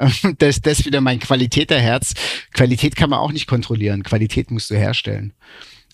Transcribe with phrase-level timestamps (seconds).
[0.38, 2.14] das, das ist wieder mein Qualitäterherz.
[2.52, 4.02] Qualität kann man auch nicht kontrollieren.
[4.02, 5.34] Qualität musst du herstellen.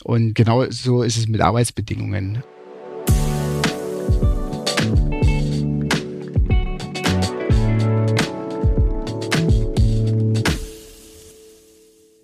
[0.05, 2.43] Und genau so ist es mit Arbeitsbedingungen.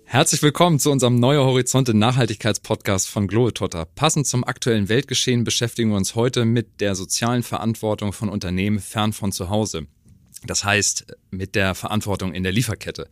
[0.05, 3.85] Herzlich willkommen zu unserem Neue Horizonte Nachhaltigkeitspodcast von Globetrotter.
[3.95, 9.11] Passend zum aktuellen Weltgeschehen beschäftigen wir uns heute mit der sozialen Verantwortung von Unternehmen fern
[9.11, 9.87] von zu Hause.
[10.45, 13.07] Das heißt, mit der Verantwortung in der Lieferkette.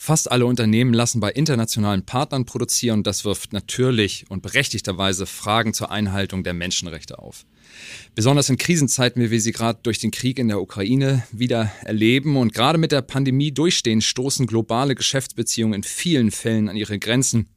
[0.00, 5.90] Fast alle Unternehmen lassen bei internationalen Partnern produzieren das wirft natürlich und berechtigterweise Fragen zur
[5.90, 7.44] Einhaltung der Menschenrechte auf.
[8.14, 12.36] Besonders in Krisenzeiten, wie wir sie gerade durch den Krieg in der Ukraine wieder erleben
[12.36, 17.48] und gerade mit der Pandemie durchstehen, stoßen globale Geschäftsbeziehungen in vielen Fällen an ihre Grenzen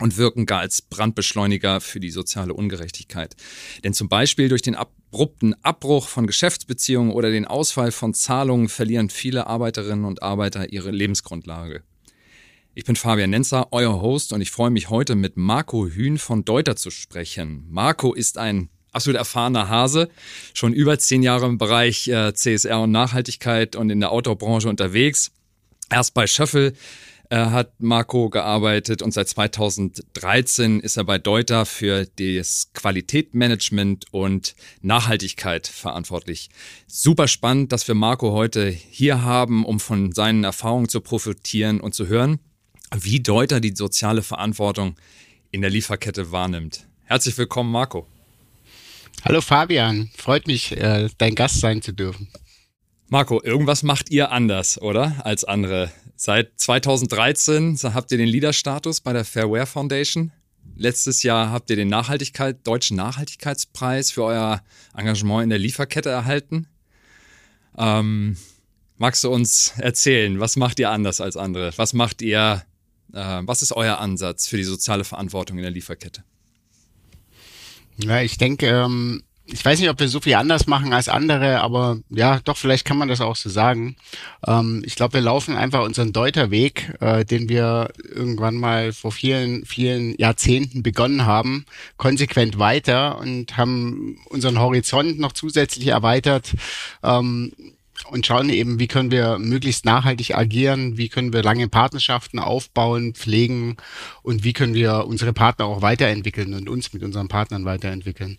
[0.00, 3.34] und wirken gar als Brandbeschleuniger für die soziale Ungerechtigkeit.
[3.82, 9.08] Denn zum Beispiel durch den abrupten Abbruch von Geschäftsbeziehungen oder den Ausfall von Zahlungen verlieren
[9.08, 11.82] viele Arbeiterinnen und Arbeiter ihre Lebensgrundlage.
[12.74, 16.44] Ich bin Fabian Nenzer, euer Host, und ich freue mich heute mit Marco Hühn von
[16.44, 17.64] Deuter zu sprechen.
[17.70, 20.10] Marco ist ein absolut erfahrener Hase,
[20.52, 25.32] schon über zehn Jahre im Bereich äh, CSR und Nachhaltigkeit und in der Outdoor-Branche unterwegs.
[25.90, 26.74] Erst bei Schöffel
[27.30, 34.54] äh, hat Marco gearbeitet und seit 2013 ist er bei Deuter für das Qualitätsmanagement und
[34.80, 36.50] Nachhaltigkeit verantwortlich.
[36.86, 41.94] Super spannend, dass wir Marco heute hier haben, um von seinen Erfahrungen zu profitieren und
[41.94, 42.38] zu hören,
[42.94, 44.96] wie Deuter die soziale Verantwortung
[45.50, 46.86] in der Lieferkette wahrnimmt.
[47.04, 48.06] Herzlich willkommen, Marco.
[49.24, 52.28] Hallo Fabian, freut mich, äh, dein Gast sein zu dürfen.
[53.08, 55.14] Marco, irgendwas macht ihr anders, oder?
[55.24, 55.92] Als andere.
[56.16, 60.32] Seit 2013 habt ihr den Leader-Status bei der Fairware Foundation.
[60.74, 64.62] Letztes Jahr habt ihr den Nachhaltigkeit, Deutschen Nachhaltigkeitspreis für euer
[64.96, 66.66] Engagement in der Lieferkette erhalten.
[67.78, 68.36] Ähm,
[68.98, 71.72] magst du uns erzählen, was macht ihr anders als andere?
[71.76, 72.64] Was macht ihr,
[73.12, 76.24] äh, was ist euer Ansatz für die soziale Verantwortung in der Lieferkette?
[77.98, 81.60] Ja, ich denke, ähm, ich weiß nicht, ob wir so viel anders machen als andere,
[81.60, 83.96] aber ja, doch, vielleicht kann man das auch so sagen.
[84.46, 89.64] Ähm, ich glaube, wir laufen einfach unseren Deuterweg, äh, den wir irgendwann mal vor vielen,
[89.64, 91.64] vielen Jahrzehnten begonnen haben,
[91.96, 96.52] konsequent weiter und haben unseren Horizont noch zusätzlich erweitert.
[97.02, 97.52] Ähm,
[98.10, 103.14] und schauen eben, wie können wir möglichst nachhaltig agieren, wie können wir lange Partnerschaften aufbauen,
[103.14, 103.78] pflegen
[104.22, 108.38] und wie können wir unsere Partner auch weiterentwickeln und uns mit unseren Partnern weiterentwickeln.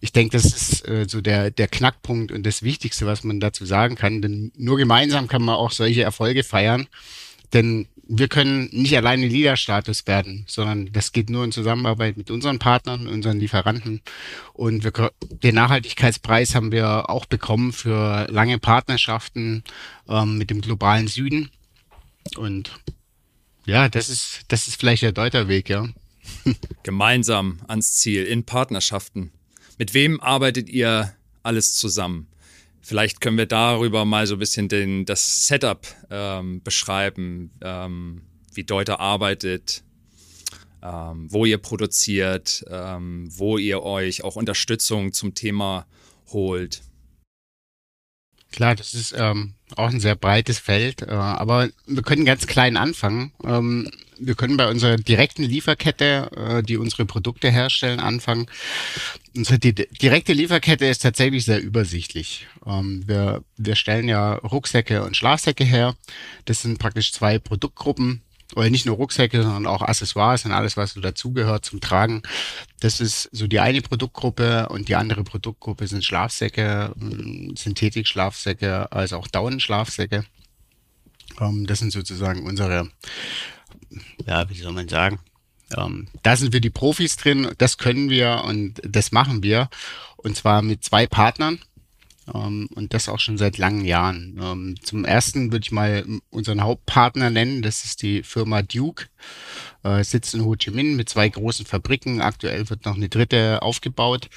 [0.00, 3.66] Ich denke, das ist äh, so der, der Knackpunkt und das Wichtigste, was man dazu
[3.66, 6.86] sagen kann, denn nur gemeinsam kann man auch solche Erfolge feiern.
[7.52, 12.58] Denn wir können nicht alleine Leader-Status werden, sondern das geht nur in Zusammenarbeit mit unseren
[12.58, 14.00] Partnern, unseren Lieferanten.
[14.54, 15.12] Und wir,
[15.42, 19.62] den Nachhaltigkeitspreis haben wir auch bekommen für lange Partnerschaften
[20.08, 21.50] ähm, mit dem globalen Süden.
[22.36, 22.70] Und
[23.66, 25.86] ja, das ist, das ist vielleicht der Deuterweg, ja.
[26.82, 29.32] Gemeinsam ans Ziel, in Partnerschaften.
[29.78, 32.26] Mit wem arbeitet ihr alles zusammen?
[32.80, 38.22] Vielleicht können wir darüber mal so ein bisschen den, das Setup ähm, beschreiben, ähm,
[38.52, 39.84] wie Deuter arbeitet,
[40.82, 45.86] ähm, wo ihr produziert, ähm, wo ihr euch auch Unterstützung zum Thema
[46.32, 46.82] holt.
[48.50, 52.76] Klar, das ist ähm, auch ein sehr breites Feld, äh, aber wir können ganz klein
[52.76, 53.32] anfangen.
[54.20, 58.46] Wir können bei unserer direkten Lieferkette, äh, die unsere Produkte herstellen, anfangen.
[59.36, 62.46] Unsere di direkte Lieferkette ist tatsächlich sehr übersichtlich.
[62.66, 65.94] Ähm, wir, wir stellen ja Rucksäcke und Schlafsäcke her.
[66.44, 68.22] Das sind praktisch zwei Produktgruppen.
[68.56, 72.22] Oder nicht nur Rucksäcke, sondern auch Accessoires und alles, was so dazugehört zum Tragen.
[72.80, 79.18] Das ist so die eine Produktgruppe und die andere Produktgruppe sind Schlafsäcke, ähm, Synthetik-Schlafsäcke, also
[79.18, 80.24] auch Daunenschlafsäcke.
[81.40, 82.88] Ähm, das sind sozusagen unsere
[84.26, 85.18] ja, wie soll man sagen,
[85.76, 89.68] ähm, da sind wir die Profis drin, das können wir und das machen wir.
[90.16, 91.60] Und zwar mit zwei Partnern.
[92.34, 94.38] Ähm, und das auch schon seit langen Jahren.
[94.40, 97.62] Ähm, zum ersten würde ich mal unseren Hauptpartner nennen.
[97.62, 99.06] Das ist die Firma Duke.
[99.82, 102.20] Äh, sitzt in Ho Chi Minh mit zwei großen Fabriken.
[102.20, 104.28] Aktuell wird noch eine dritte aufgebaut.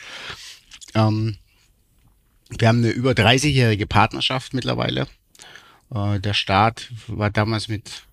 [0.96, 1.38] Ähm,
[2.50, 5.08] wir haben eine über 30-jährige Partnerschaft mittlerweile.
[5.94, 8.04] Äh, der Start war damals mit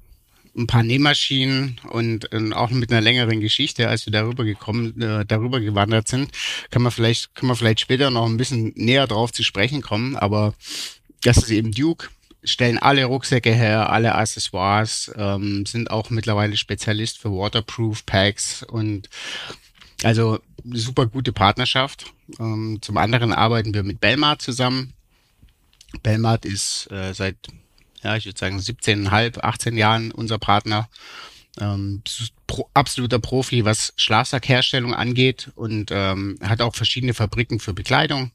[0.58, 5.24] ein paar Nähmaschinen und äh, auch mit einer längeren Geschichte, als wir darüber gekommen, äh,
[5.24, 6.30] darüber gewandert sind,
[6.70, 10.16] kann man vielleicht, können wir vielleicht später noch ein bisschen näher drauf zu sprechen kommen.
[10.16, 10.54] Aber
[11.22, 12.08] das ist eben Duke,
[12.44, 19.08] stellen alle Rucksäcke her, alle Accessoires, ähm, sind auch mittlerweile Spezialist für Waterproof Packs und
[20.02, 20.38] also
[20.72, 22.12] super gute Partnerschaft.
[22.38, 24.92] Ähm, zum anderen arbeiten wir mit Belmart zusammen.
[26.02, 27.36] Belmart ist äh, seit
[28.02, 30.88] ja, ich würde sagen 17,5, 18 Jahren unser Partner.
[31.60, 32.02] Ähm,
[32.46, 38.30] pro, absoluter Profi, was Schlafsackherstellung angeht und ähm, hat auch verschiedene Fabriken für Bekleidung,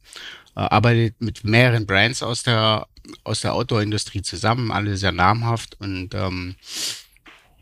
[0.56, 2.88] äh, arbeitet mit mehreren Brands aus der
[3.24, 6.56] aus der Outdoor-Industrie zusammen, alle sehr namhaft und ähm,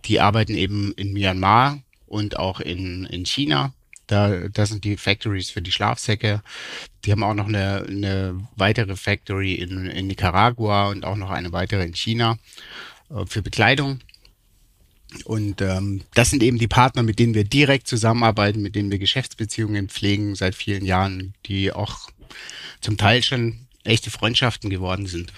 [0.06, 3.74] die arbeiten eben in Myanmar und auch in, in China.
[4.12, 6.42] Da, da sind die Factories für die Schlafsäcke.
[7.06, 11.54] Die haben auch noch eine, eine weitere Factory in, in Nicaragua und auch noch eine
[11.54, 12.38] weitere in China
[13.10, 14.02] äh, für Bekleidung.
[15.24, 19.00] Und ähm, das sind eben die Partner, mit denen wir direkt zusammenarbeiten, mit denen wir
[19.00, 22.10] Geschäftsbeziehungen pflegen seit vielen Jahren, die auch
[22.82, 25.32] zum Teil schon echte Freundschaften geworden sind.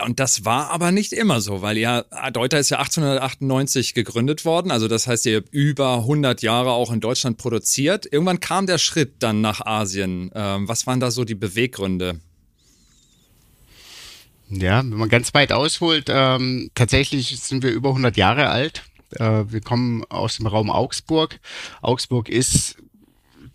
[0.00, 2.02] Und das war aber nicht immer so, weil ja,
[2.32, 6.92] Deuter ist ja 1898 gegründet worden, also das heißt, ihr habt über 100 Jahre auch
[6.92, 8.06] in Deutschland produziert.
[8.10, 10.30] Irgendwann kam der Schritt dann nach Asien.
[10.34, 12.20] Ähm, was waren da so die Beweggründe?
[14.48, 18.82] Ja, wenn man ganz weit ausholt, ähm, tatsächlich sind wir über 100 Jahre alt.
[19.18, 21.40] Äh, wir kommen aus dem Raum Augsburg.
[21.80, 22.76] Augsburg ist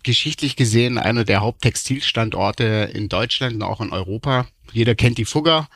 [0.02, 4.46] geschichtlich gesehen einer der Haupttextilstandorte in Deutschland und auch in Europa.
[4.72, 5.68] Jeder kennt die Fugger.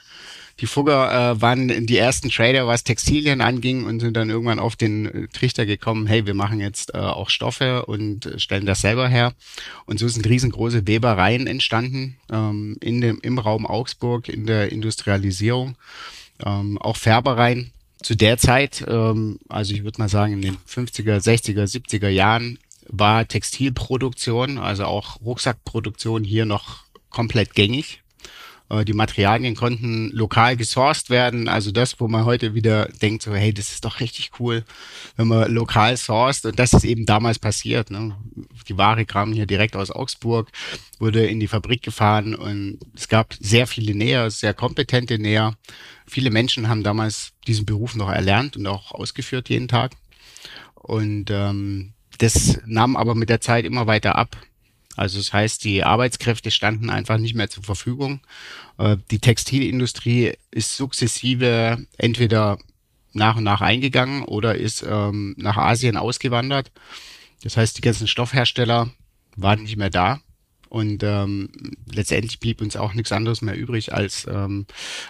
[0.61, 4.77] Die Fugger äh, waren die ersten Trader, was Textilien anging und sind dann irgendwann auf
[4.77, 8.81] den äh, Trichter gekommen, hey, wir machen jetzt äh, auch Stoffe und äh, stellen das
[8.81, 9.35] selber her.
[9.87, 15.77] Und so sind riesengroße Webereien entstanden ähm, in dem, im Raum Augsburg in der Industrialisierung.
[16.45, 17.73] Ähm, auch Färbereien.
[18.03, 22.59] Zu der Zeit, ähm, also ich würde mal sagen in den 50er, 60er, 70er Jahren,
[22.89, 28.02] war Textilproduktion, also auch Rucksackproduktion hier noch komplett gängig.
[28.73, 31.49] Äh, die Materialien konnten lokal gesourced werden.
[31.49, 34.65] Also das, wo man heute wieder denkt, so, hey, das ist doch richtig cool,
[35.17, 36.47] wenn man lokal sourced.
[36.47, 37.91] Und das ist eben damals passiert.
[37.91, 38.17] Ne?
[38.69, 40.51] Die Ware kam hier direkt aus Augsburg,
[40.99, 45.55] wurde in die Fabrik gefahren und es gab sehr viele Näher, sehr kompetente Näher.
[46.07, 49.93] Viele Menschen haben damals diesen Beruf noch erlernt und auch ausgeführt jeden Tag.
[50.75, 54.37] Und ähm, das nahm aber mit der Zeit immer weiter ab.
[54.97, 58.21] Also das heißt, die Arbeitskräfte standen einfach nicht mehr zur Verfügung.
[58.79, 62.59] Äh, die Textilindustrie ist sukzessive entweder
[63.13, 66.71] nach und nach eingegangen oder ist ähm, nach Asien ausgewandert.
[67.43, 68.91] Das heißt, die ganzen Stoffhersteller
[69.37, 70.21] waren nicht mehr da.
[70.69, 71.51] Und ähm,
[71.93, 74.67] letztendlich blieb uns auch nichts anderes mehr übrig, als ähm,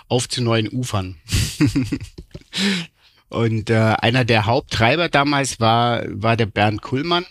[0.09, 1.17] auf zu neuen Ufern.
[3.29, 7.27] und äh, einer der Haupttreiber damals war, war der Bernd Kuhlmann.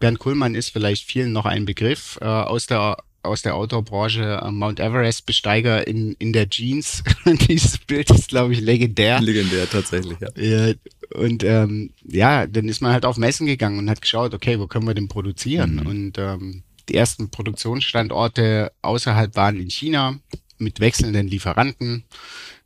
[0.00, 4.50] Bernd Kuhlmann ist vielleicht vielen noch ein Begriff äh, aus der aus der Outdoor-Branche äh,
[4.50, 7.02] Mount Everest-Besteiger in, in der Jeans.
[7.48, 9.20] Dieses Bild ist, glaube ich, legendär.
[9.20, 10.28] Legendär, tatsächlich, ja.
[10.36, 10.74] ja
[11.14, 14.66] und ähm, ja, dann ist man halt auf Messen gegangen und hat geschaut, okay, wo
[14.66, 15.76] können wir denn produzieren?
[15.76, 15.86] Mhm.
[15.86, 20.18] Und ähm, die ersten Produktionsstandorte außerhalb waren in China
[20.58, 22.04] mit wechselnden Lieferanten,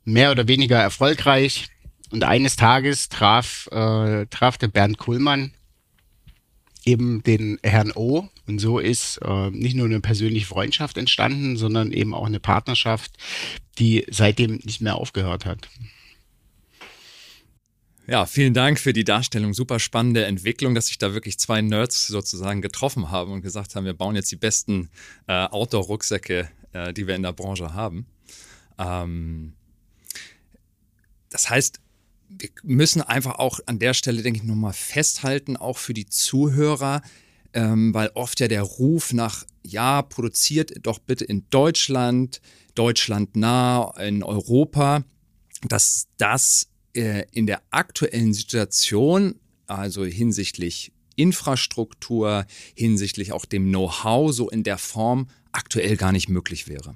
[0.05, 1.67] mehr oder weniger erfolgreich.
[2.11, 5.53] Und eines Tages traf, äh, traf der Bernd Kuhlmann
[6.85, 8.29] eben den Herrn O.
[8.47, 13.11] Und so ist äh, nicht nur eine persönliche Freundschaft entstanden, sondern eben auch eine Partnerschaft,
[13.79, 15.69] die seitdem nicht mehr aufgehört hat.
[18.07, 19.53] Ja, vielen Dank für die Darstellung.
[19.53, 23.85] Super spannende Entwicklung, dass sich da wirklich zwei Nerds sozusagen getroffen haben und gesagt haben,
[23.85, 24.89] wir bauen jetzt die besten
[25.27, 28.07] äh, Outdoor-Rucksäcke, äh, die wir in der Branche haben.
[28.77, 29.53] Ähm,
[31.29, 31.79] das heißt,
[32.37, 37.01] wir müssen einfach auch an der Stelle, denke ich, nochmal festhalten, auch für die Zuhörer,
[37.53, 42.41] ähm, weil oft ja der Ruf nach, ja, produziert doch bitte in Deutschland,
[42.75, 45.03] Deutschland nah, in Europa,
[45.67, 49.35] dass das äh, in der aktuellen Situation,
[49.67, 52.45] also hinsichtlich Infrastruktur,
[52.75, 56.95] hinsichtlich auch dem Know-how, so in der Form aktuell gar nicht möglich wäre.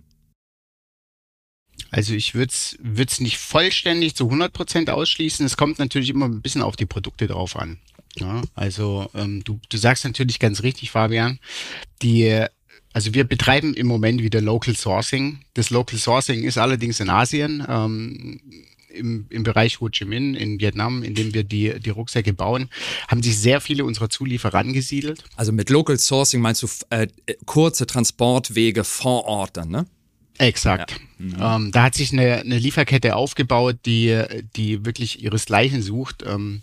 [1.91, 5.45] Also ich würde es nicht vollständig zu 100 Prozent ausschließen.
[5.45, 7.77] Es kommt natürlich immer ein bisschen auf die Produkte drauf an.
[8.17, 11.39] Ja, also ähm, du, du sagst natürlich ganz richtig, Fabian,
[12.01, 12.45] die
[12.93, 15.39] also wir betreiben im Moment wieder Local Sourcing.
[15.53, 18.39] Das Local Sourcing ist allerdings in Asien, ähm,
[18.87, 22.69] im, im Bereich Ho Chi Minh in Vietnam, in dem wir die, die Rucksäcke bauen,
[23.09, 25.25] haben sich sehr viele unserer Zulieferer angesiedelt.
[25.35, 27.07] Also mit Local Sourcing meinst du äh,
[27.45, 29.85] kurze Transportwege vor Ort dann, ne?
[30.37, 30.99] Exakt.
[31.19, 31.25] Ja.
[31.25, 31.65] Mhm.
[31.65, 34.21] Ähm, da hat sich eine, eine Lieferkette aufgebaut, die,
[34.55, 36.61] die wirklich ihresgleichen sucht ähm,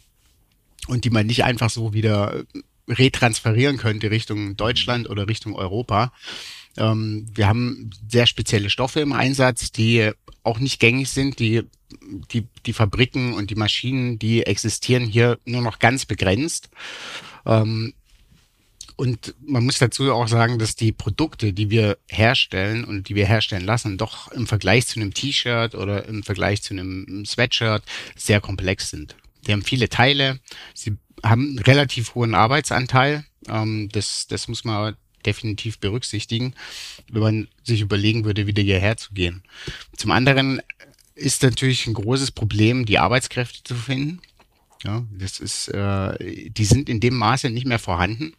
[0.88, 2.44] und die man nicht einfach so wieder
[2.88, 6.12] retransferieren könnte Richtung Deutschland oder Richtung Europa.
[6.76, 10.10] Ähm, wir haben sehr spezielle Stoffe im Einsatz, die
[10.42, 11.38] auch nicht gängig sind.
[11.38, 11.62] Die,
[12.32, 16.70] die, die Fabriken und die Maschinen, die existieren hier nur noch ganz begrenzt.
[17.46, 17.94] Ähm,
[19.02, 23.26] und man muss dazu auch sagen, dass die Produkte, die wir herstellen und die wir
[23.26, 27.82] herstellen lassen, doch im Vergleich zu einem T-Shirt oder im Vergleich zu einem Sweatshirt
[28.14, 29.16] sehr komplex sind.
[29.44, 30.38] Die haben viele Teile,
[30.72, 33.24] sie haben einen relativ hohen Arbeitsanteil.
[33.48, 34.94] Ähm, das, das muss man
[35.26, 36.54] definitiv berücksichtigen,
[37.10, 39.42] wenn man sich überlegen würde, wieder hierher zu gehen.
[39.96, 40.62] Zum anderen
[41.16, 44.20] ist natürlich ein großes Problem, die Arbeitskräfte zu finden.
[44.84, 48.32] Ja, das ist, äh, die sind in dem Maße nicht mehr vorhanden.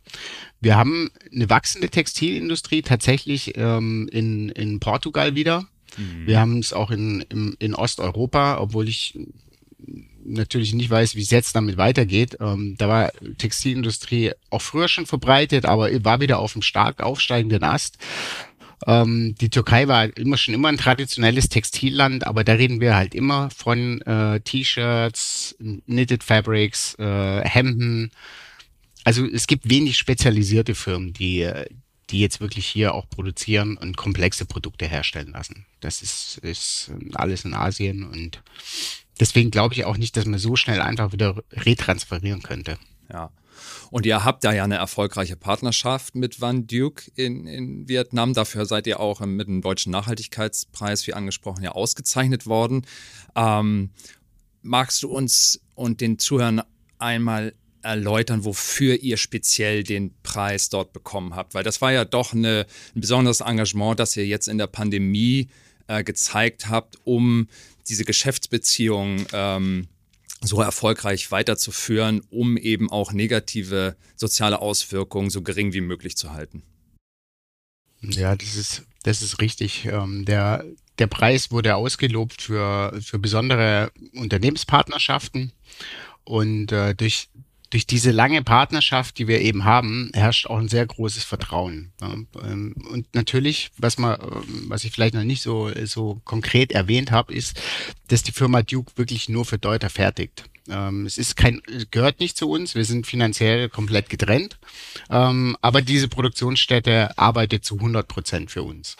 [0.59, 5.67] Wir haben eine wachsende Textilindustrie tatsächlich ähm, in, in Portugal wieder.
[5.97, 6.27] Mhm.
[6.27, 9.17] Wir haben es auch in, in, in Osteuropa, obwohl ich
[10.25, 12.37] natürlich nicht weiß, wie es jetzt damit weitergeht.
[12.39, 17.63] Ähm, da war Textilindustrie auch früher schon verbreitet, aber war wieder auf einem stark aufsteigenden
[17.63, 17.97] Ast.
[18.85, 23.15] Ähm, die Türkei war immer schon immer ein traditionelles Textilland, aber da reden wir halt
[23.15, 28.11] immer von äh, T-Shirts, Knitted Fabrics, äh, Hemden.
[29.03, 31.49] Also es gibt wenig spezialisierte Firmen, die,
[32.09, 35.65] die jetzt wirklich hier auch produzieren und komplexe Produkte herstellen lassen.
[35.81, 38.41] Das ist, ist alles in Asien und
[39.19, 42.77] deswegen glaube ich auch nicht, dass man so schnell einfach wieder retransferieren könnte.
[43.11, 43.29] Ja.
[43.91, 48.33] Und ihr habt da ja eine erfolgreiche Partnerschaft mit Van Duke in, in Vietnam.
[48.33, 52.85] Dafür seid ihr auch mit dem Deutschen Nachhaltigkeitspreis, wie angesprochen, ja ausgezeichnet worden.
[53.35, 53.91] Ähm,
[54.61, 56.61] magst du uns und den Zuhörern
[56.97, 61.53] einmal erläutern, wofür ihr speziell den Preis dort bekommen habt?
[61.53, 65.49] Weil das war ja doch eine, ein besonderes Engagement, das ihr jetzt in der Pandemie
[65.87, 67.47] äh, gezeigt habt, um
[67.87, 69.87] diese Geschäftsbeziehung ähm,
[70.43, 76.63] so erfolgreich weiterzuführen, um eben auch negative soziale Auswirkungen so gering wie möglich zu halten.
[78.01, 79.85] Ja, das ist, das ist richtig.
[79.85, 80.65] Ähm, der,
[80.99, 85.53] der Preis wurde ausgelobt für, für besondere Unternehmenspartnerschaften.
[86.25, 87.29] Und äh, durch,
[87.73, 91.91] durch diese lange Partnerschaft, die wir eben haben, herrscht auch ein sehr großes Vertrauen.
[92.03, 97.09] Ähm, und natürlich, was man, ähm, was ich vielleicht noch nicht so, so konkret erwähnt
[97.09, 97.59] habe, ist,
[98.09, 100.43] dass die Firma Duke wirklich nur für Deuter fertigt.
[100.69, 102.75] Ähm, es ist kein, gehört nicht zu uns.
[102.75, 104.59] Wir sind finanziell komplett getrennt.
[105.07, 108.97] aber diese Produktionsstätte arbeitet zu 100 Prozent für uns.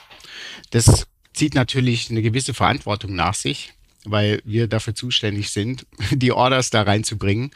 [0.72, 3.74] Das zieht natürlich eine gewisse Verantwortung nach sich
[4.06, 7.52] weil wir dafür zuständig sind, die Orders da reinzubringen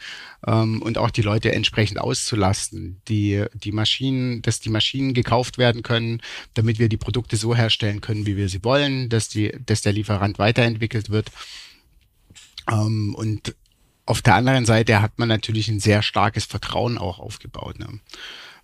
[0.46, 5.82] ähm, und auch die Leute entsprechend auszulasten, die, die Maschinen, dass die Maschinen gekauft werden
[5.82, 6.20] können,
[6.54, 9.92] damit wir die Produkte so herstellen können, wie wir sie wollen, dass die, dass der
[9.92, 11.30] Lieferant weiterentwickelt wird.
[12.70, 13.54] Ähm, und
[14.06, 17.78] auf der anderen Seite hat man natürlich ein sehr starkes Vertrauen auch aufgebaut.
[17.78, 18.00] Ne?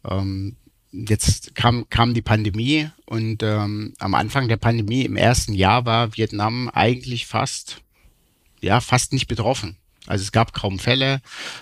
[0.09, 0.57] Ähm,
[0.95, 6.17] jetzt kam, kam die Pandemie und ähm, am Anfang der Pandemie im ersten Jahr war
[6.17, 7.83] Vietnam eigentlich fast,
[8.61, 9.77] ja, fast nicht betroffen.
[10.07, 11.21] Also es gab kaum Fälle.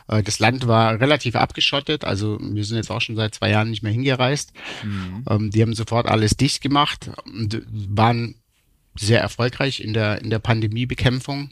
[0.08, 2.04] Äh, das Land war relativ abgeschottet.
[2.04, 4.52] Also wir sind jetzt auch schon seit zwei Jahren nicht mehr hingereist.
[4.82, 5.24] Mhm.
[5.28, 8.34] Ähm, die haben sofort alles dicht gemacht und waren
[8.94, 11.50] sehr erfolgreich in der, in der Pandemiebekämpfung.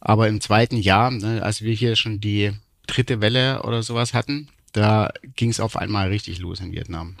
[0.00, 2.52] Aber im zweiten Jahr, ne, als wir hier schon die
[2.86, 4.48] dritte Welle oder sowas hatten,
[4.78, 7.16] da ging es auf einmal richtig los in Vietnam.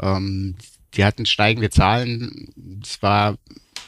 [0.00, 0.56] Ähm,
[0.94, 2.52] die hatten steigende Zahlen.
[2.56, 3.36] Das war,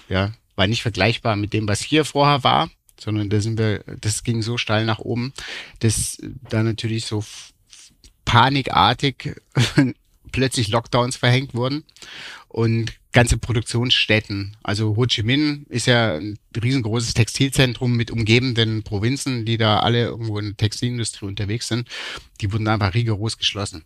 [0.08, 4.22] ja, war nicht vergleichbar mit dem, was hier vorher war, sondern da sind wir, das
[4.22, 5.32] ging so steil nach oben,
[5.78, 7.24] dass da natürlich so
[8.24, 9.40] panikartig
[10.32, 11.84] plötzlich Lockdowns verhängt wurden
[12.48, 14.56] und ganze Produktionsstätten.
[14.62, 20.04] Also Ho Chi Minh ist ja ein riesengroßes Textilzentrum mit umgebenden Provinzen, die da alle
[20.04, 21.88] irgendwo in der Textilindustrie unterwegs sind.
[22.40, 23.84] Die wurden einfach rigoros geschlossen.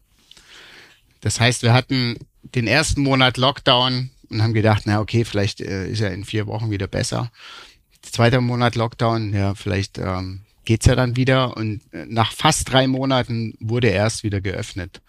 [1.21, 5.89] Das heißt, wir hatten den ersten Monat Lockdown und haben gedacht, na okay, vielleicht äh,
[5.89, 7.31] ist ja in vier Wochen wieder besser.
[8.05, 11.57] Der zweite Monat Lockdown, ja, vielleicht ähm, geht's ja dann wieder.
[11.57, 15.01] Und äh, nach fast drei Monaten wurde erst wieder geöffnet.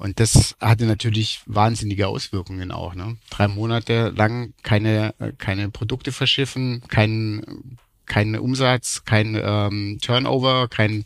[0.00, 2.94] Und das hatte natürlich wahnsinnige Auswirkungen auch.
[2.94, 3.18] Ne?
[3.28, 7.76] Drei Monate lang keine, keine Produkte verschiffen, kein,
[8.06, 11.04] kein Umsatz, kein ähm, Turnover, kein,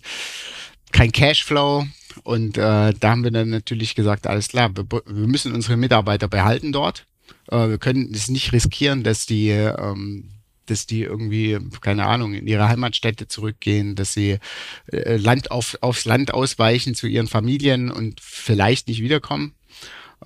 [0.92, 1.88] kein Cashflow.
[2.22, 6.28] Und äh, da haben wir dann natürlich gesagt, alles klar, wir, wir müssen unsere Mitarbeiter
[6.28, 7.04] behalten dort.
[7.50, 10.30] Äh, wir können es nicht riskieren, dass die ähm,
[10.66, 14.38] dass die irgendwie, keine Ahnung, in ihre Heimatstädte zurückgehen, dass sie
[14.86, 19.54] äh, Land auf, aufs Land ausweichen zu ihren Familien und vielleicht nicht wiederkommen.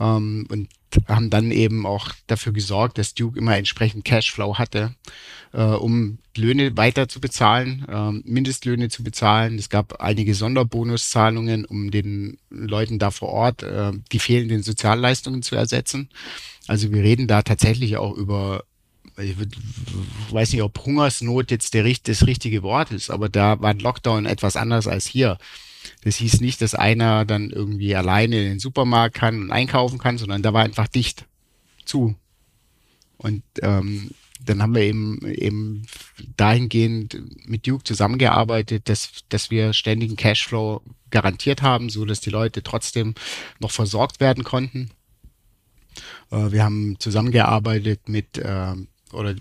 [0.00, 0.68] Ähm, und
[1.07, 4.95] haben dann eben auch dafür gesorgt, dass Duke immer entsprechend Cashflow hatte,
[5.52, 9.59] äh, um Löhne weiter zu bezahlen, äh, Mindestlöhne zu bezahlen.
[9.59, 15.57] Es gab einige Sonderbonuszahlungen, um den Leuten da vor Ort äh, die fehlenden Sozialleistungen zu
[15.57, 16.09] ersetzen.
[16.66, 18.64] Also wir reden da tatsächlich auch über
[19.19, 19.37] ich
[20.31, 24.27] weiß nicht, ob Hungersnot jetzt der, das richtige Wort ist, aber da war ein Lockdown
[24.27, 25.39] etwas anders als hier.
[26.05, 30.19] Das hieß nicht, dass einer dann irgendwie alleine in den Supermarkt kann und einkaufen kann,
[30.19, 31.27] sondern da war einfach dicht
[31.85, 32.15] zu.
[33.17, 34.11] Und ähm,
[34.45, 35.87] dann haben wir eben, eben
[36.37, 42.63] dahingehend mit Duke zusammengearbeitet, dass, dass wir ständigen Cashflow garantiert haben, so dass die Leute
[42.63, 43.15] trotzdem
[43.59, 44.91] noch versorgt werden konnten.
[46.31, 48.75] Äh, wir haben zusammengearbeitet mit äh,
[49.12, 49.35] oder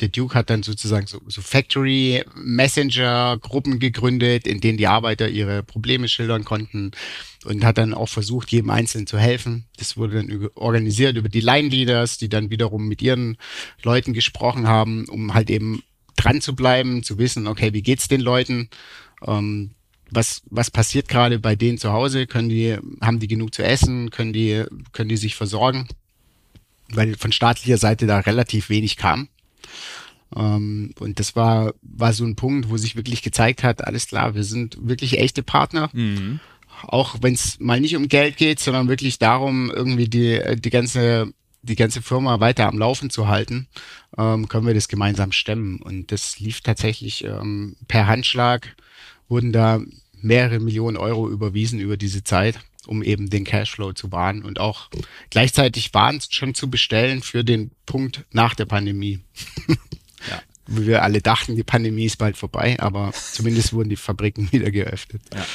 [0.00, 5.28] der Duke hat dann sozusagen so, so Factory Messenger Gruppen gegründet, in denen die Arbeiter
[5.28, 6.92] ihre Probleme schildern konnten
[7.44, 9.64] und hat dann auch versucht, jedem Einzelnen zu helfen.
[9.78, 13.36] Das wurde dann organisiert über die Line Leaders, die dann wiederum mit ihren
[13.82, 15.82] Leuten gesprochen haben, um halt eben
[16.16, 18.68] dran zu bleiben, zu wissen, okay, wie geht's den Leuten?
[19.26, 19.72] Ähm,
[20.10, 22.26] was, was passiert gerade bei denen zu Hause?
[22.26, 24.10] Können die, haben die genug zu essen?
[24.10, 25.88] Können die, können die sich versorgen?
[26.90, 29.28] Weil von staatlicher Seite da relativ wenig kam.
[30.34, 34.34] Ähm, und das war, war so ein Punkt, wo sich wirklich gezeigt hat, alles klar,
[34.34, 35.90] wir sind wirklich echte Partner.
[35.92, 36.40] Mhm.
[36.82, 41.32] Auch wenn es mal nicht um Geld geht, sondern wirklich darum, irgendwie die, die ganze
[41.64, 43.68] die ganze Firma weiter am Laufen zu halten,
[44.18, 45.80] ähm, können wir das gemeinsam stemmen.
[45.80, 48.76] Und das lief tatsächlich ähm, per Handschlag,
[49.28, 49.80] wurden da
[50.20, 54.90] mehrere Millionen Euro überwiesen über diese Zeit um eben den Cashflow zu wahren und auch
[55.30, 59.20] gleichzeitig Waren schon zu bestellen für den Punkt nach der Pandemie.
[60.30, 60.42] ja.
[60.66, 64.70] Wie wir alle dachten, die Pandemie ist bald vorbei, aber zumindest wurden die Fabriken wieder
[64.70, 65.22] geöffnet.
[65.32, 65.46] Ja.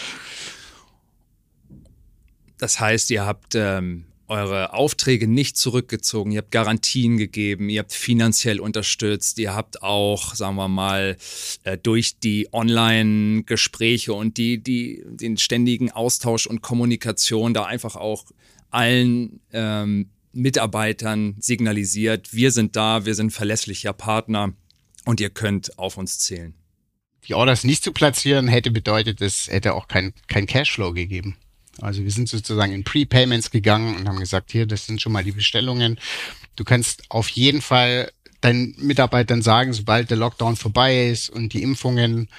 [2.58, 7.94] Das heißt, ihr habt ähm, eure Aufträge nicht zurückgezogen, ihr habt Garantien gegeben, ihr habt
[7.94, 11.18] finanziell unterstützt, ihr habt auch, sagen wir mal,
[11.64, 18.26] äh, durch die Online-Gespräche und die, die, den ständigen Austausch und Kommunikation da einfach auch
[18.70, 24.54] allen ähm, Mitarbeitern signalisiert, wir sind da, wir sind verlässlicher Partner
[25.06, 26.54] und ihr könnt auf uns zählen.
[27.28, 31.36] Die Orders nicht zu platzieren hätte bedeutet, es hätte auch kein, kein Cashflow gegeben.
[31.82, 35.24] Also wir sind sozusagen in Prepayments gegangen und haben gesagt, hier, das sind schon mal
[35.24, 36.00] die Bestellungen.
[36.56, 41.64] Du kannst auf jeden Fall deinen Mitarbeitern sagen, sobald der Lockdown vorbei ist und die
[41.64, 42.30] Impfungen,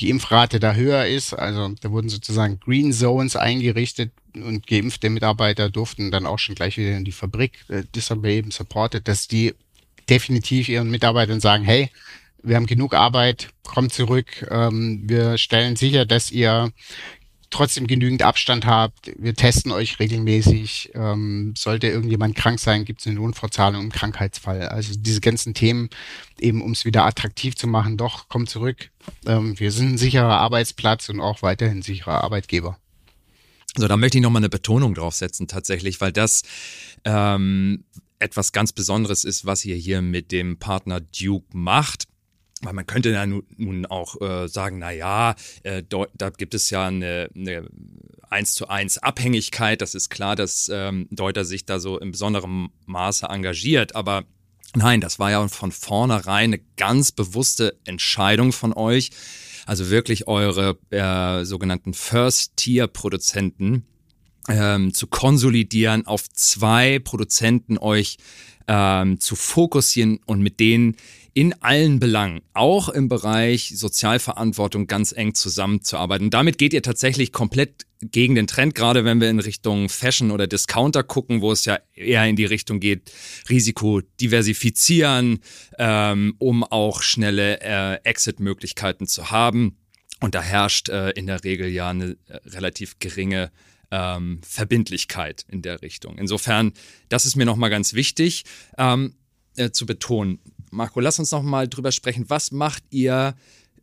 [0.00, 5.70] die Impfrate da höher ist, also da wurden sozusagen Green Zones eingerichtet und geimpfte Mitarbeiter
[5.70, 7.64] durften dann auch schon gleich wieder in die Fabrik.
[7.68, 9.54] Äh, das haben wir eben supportet, dass die
[10.08, 11.90] definitiv ihren Mitarbeitern sagen, hey,
[12.42, 16.72] wir haben genug Arbeit, kommt zurück, ähm, wir stellen sicher, dass ihr
[17.54, 19.12] trotzdem genügend Abstand habt.
[19.16, 20.90] Wir testen euch regelmäßig.
[20.94, 24.68] Ähm, sollte irgendjemand krank sein, gibt es eine Lohnfortzahlung im Krankheitsfall.
[24.68, 25.88] Also diese ganzen Themen,
[26.40, 28.90] eben um es wieder attraktiv zu machen, doch, kommt zurück.
[29.24, 32.76] Ähm, wir sind ein sicherer Arbeitsplatz und auch weiterhin sicherer Arbeitgeber.
[33.76, 36.42] So, da möchte ich nochmal eine Betonung draufsetzen tatsächlich, weil das
[37.04, 37.84] ähm,
[38.18, 42.04] etwas ganz Besonderes ist, was ihr hier mit dem Partner Duke macht
[42.64, 46.86] weil man könnte ja nun, auch äh, sagen, na ja, äh, da gibt es ja
[46.86, 47.68] eine, eine
[48.30, 49.80] 1 zu 1 Abhängigkeit.
[49.80, 54.24] Das ist klar, dass ähm, Deuter sich da so in besonderem Maße engagiert, aber
[54.74, 59.10] nein, das war ja von vornherein eine ganz bewusste Entscheidung von euch.
[59.66, 63.86] Also wirklich eure äh, sogenannten First-Tier-Produzenten
[64.48, 68.18] ähm, zu konsolidieren, auf zwei Produzenten euch
[68.66, 70.96] ähm, zu fokussieren und mit denen
[71.36, 76.26] in allen Belangen, auch im Bereich Sozialverantwortung ganz eng zusammenzuarbeiten.
[76.26, 80.30] Und damit geht ihr tatsächlich komplett gegen den Trend, gerade wenn wir in Richtung Fashion
[80.30, 83.10] oder Discounter gucken, wo es ja eher in die Richtung geht,
[83.48, 85.40] Risiko diversifizieren,
[85.78, 89.76] ähm, um auch schnelle äh, Exit-Möglichkeiten zu haben.
[90.20, 93.50] Und da herrscht äh, in der Regel ja eine äh, relativ geringe
[93.94, 96.18] ähm, Verbindlichkeit in der Richtung.
[96.18, 96.72] Insofern,
[97.08, 98.44] das ist mir nochmal ganz wichtig
[98.76, 99.14] ähm,
[99.56, 100.40] äh, zu betonen.
[100.70, 102.24] Marco, lass uns noch mal drüber sprechen.
[102.28, 103.36] Was macht ihr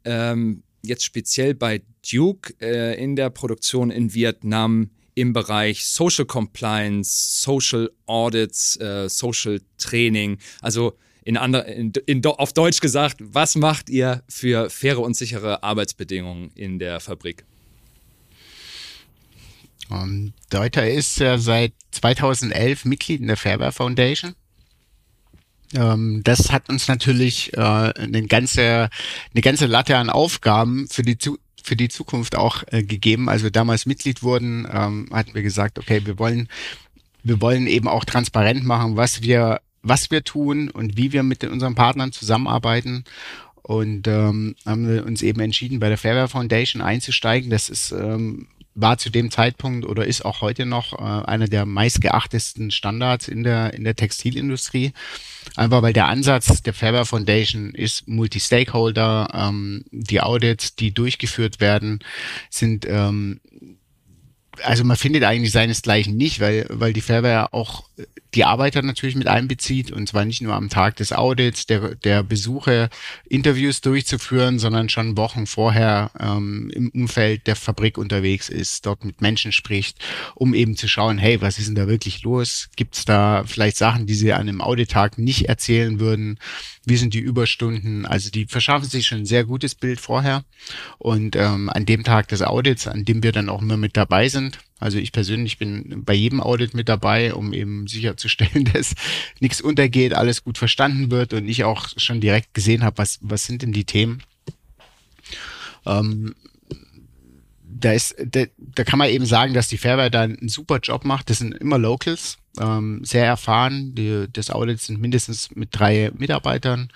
[0.03, 7.41] ähm, jetzt speziell bei Duke äh, in der Produktion in Vietnam im Bereich Social Compliance,
[7.41, 10.39] Social Audits, äh, Social Training?
[10.59, 15.63] Also in ander, in, in, auf Deutsch gesagt, was macht ihr für faire und sichere
[15.63, 17.45] Arbeitsbedingungen in der Fabrik?
[19.91, 24.35] Ähm, Deuter ist ja seit 2011 Mitglied in der Fairware Foundation.
[25.73, 28.89] Ähm, das hat uns natürlich äh, eine ganze
[29.33, 31.17] eine ganze Latte an Aufgaben für die
[31.63, 33.29] für die Zukunft auch äh, gegeben.
[33.29, 36.47] Also damals Mitglied wurden, ähm, hatten wir gesagt, okay, wir wollen
[37.23, 41.43] wir wollen eben auch transparent machen, was wir was wir tun und wie wir mit
[41.43, 43.03] unseren Partnern zusammenarbeiten.
[43.63, 47.49] Und ähm, haben wir uns eben entschieden, bei der Fairware Foundation einzusteigen.
[47.49, 51.65] Das ist ähm, war zu dem Zeitpunkt oder ist auch heute noch äh, einer der
[51.65, 54.93] meistgeachtesten Standards in der, in der Textilindustrie.
[55.55, 59.27] Einfach weil der Ansatz der Fairware Foundation ist Multi-Stakeholder.
[59.33, 61.99] Ähm, die Audits, die durchgeführt werden,
[62.49, 63.41] sind ähm,
[64.63, 67.83] also man findet eigentlich seinesgleichen nicht, weil, weil die Fairware auch
[68.33, 72.23] die Arbeiter natürlich mit einbezieht und zwar nicht nur am Tag des Audits, der, der
[72.23, 72.89] Besuche,
[73.27, 79.21] Interviews durchzuführen, sondern schon Wochen vorher ähm, im Umfeld der Fabrik unterwegs ist, dort mit
[79.21, 79.97] Menschen spricht,
[80.35, 82.69] um eben zu schauen, hey, was ist denn da wirklich los?
[82.75, 86.39] Gibt es da vielleicht Sachen, die sie an einem Audittag nicht erzählen würden?
[86.85, 88.05] Wie sind die Überstunden?
[88.05, 90.45] Also die verschaffen sich schon ein sehr gutes Bild vorher
[90.97, 94.29] und ähm, an dem Tag des Audits, an dem wir dann auch immer mit dabei
[94.29, 94.50] sind,
[94.81, 98.95] also ich persönlich bin bei jedem Audit mit dabei, um eben sicherzustellen, dass
[99.39, 103.45] nichts untergeht, alles gut verstanden wird und ich auch schon direkt gesehen habe, was, was
[103.45, 104.23] sind denn die Themen.
[105.85, 106.33] Ähm,
[107.63, 111.05] da ist, da, da kann man eben sagen, dass die Fairware da einen super Job
[111.05, 111.29] macht.
[111.29, 113.93] Das sind immer Locals, ähm, sehr erfahren.
[113.93, 116.89] Die, das Audit sind mindestens mit drei Mitarbeitern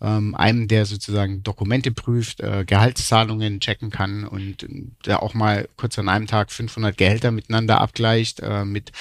[0.00, 4.66] ähm, einem, der sozusagen Dokumente prüft, äh, Gehaltszahlungen checken kann und
[5.06, 8.92] der auch mal kurz an einem Tag 500 Gehälter miteinander abgleicht, äh, mit,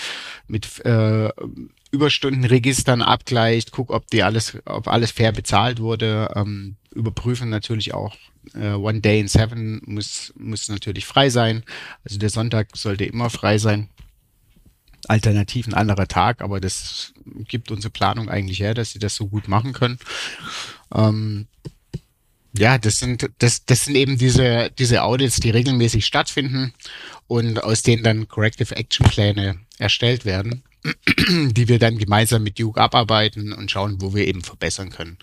[0.47, 1.29] mit äh,
[1.91, 8.15] Überstundenregistern abgleicht, guckt, ob die alles, ob alles fair bezahlt wurde, ähm, überprüfen natürlich auch
[8.53, 11.63] äh, One Day in Seven muss, muss natürlich frei sein.
[12.03, 13.89] Also der Sonntag sollte immer frei sein.
[15.07, 17.13] Alternativ ein anderer Tag, aber das
[17.47, 19.97] gibt unsere Planung eigentlich her, dass sie das so gut machen können.
[20.93, 21.47] Ähm,
[22.57, 26.73] ja, das sind, das, das sind eben diese, diese Audits, die regelmäßig stattfinden
[27.27, 30.63] und aus denen dann Corrective Action Pläne erstellt werden,
[31.29, 35.17] die wir dann gemeinsam mit Duke abarbeiten und schauen, wo wir eben verbessern können.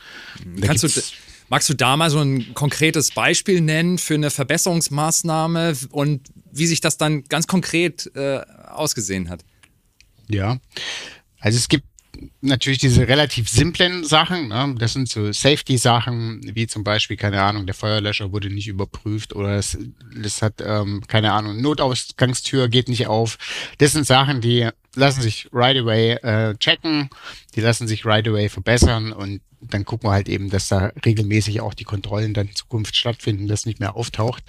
[0.60, 0.88] Kannst du,
[1.48, 6.80] magst du da mal so ein konkretes Beispiel nennen für eine Verbesserungsmaßnahme und wie sich
[6.80, 9.44] das dann ganz konkret äh, ausgesehen hat?
[10.28, 10.58] Ja,
[11.40, 11.86] also es gibt
[12.40, 14.48] natürlich diese relativ simplen Sachen.
[14.48, 14.74] Ne?
[14.78, 19.56] Das sind so Safety-Sachen, wie zum Beispiel, keine Ahnung, der Feuerlöscher wurde nicht überprüft oder
[19.56, 19.78] es,
[20.22, 23.38] es hat, ähm, keine Ahnung, Notausgangstür geht nicht auf.
[23.78, 27.10] Das sind Sachen, die lassen sich right away äh, checken,
[27.54, 31.60] die lassen sich right away verbessern und dann gucken wir halt eben, dass da regelmäßig
[31.60, 34.44] auch die Kontrollen dann in Zukunft stattfinden, dass nicht mehr auftaucht.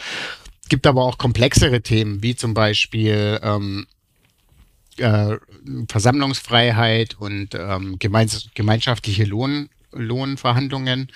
[0.61, 3.87] Es gibt aber auch komplexere Themen, wie zum Beispiel ähm,
[4.97, 5.37] äh,
[5.89, 11.11] Versammlungsfreiheit und ähm, gemeins gemeinschaftliche Lohn, Lohnverhandlungen.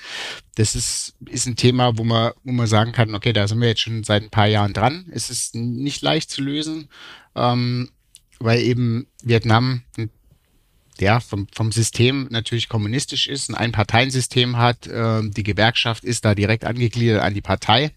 [0.56, 3.67] Das ist, ist ein Thema, wo man, wo man sagen kann, okay, da sind wir
[3.67, 5.06] jetzt schon seit ein paar Jahren dran.
[5.12, 6.89] Es ist nicht leicht zu lösen,
[7.36, 7.89] ähm,
[8.39, 9.84] weil eben Vietnam
[11.00, 14.88] ja, vom, vom System natürlich kommunistisch ist, ein Einparteiensystem hat.
[14.88, 17.91] Äh, die Gewerkschaft ist da direkt angegliedert an die Partei.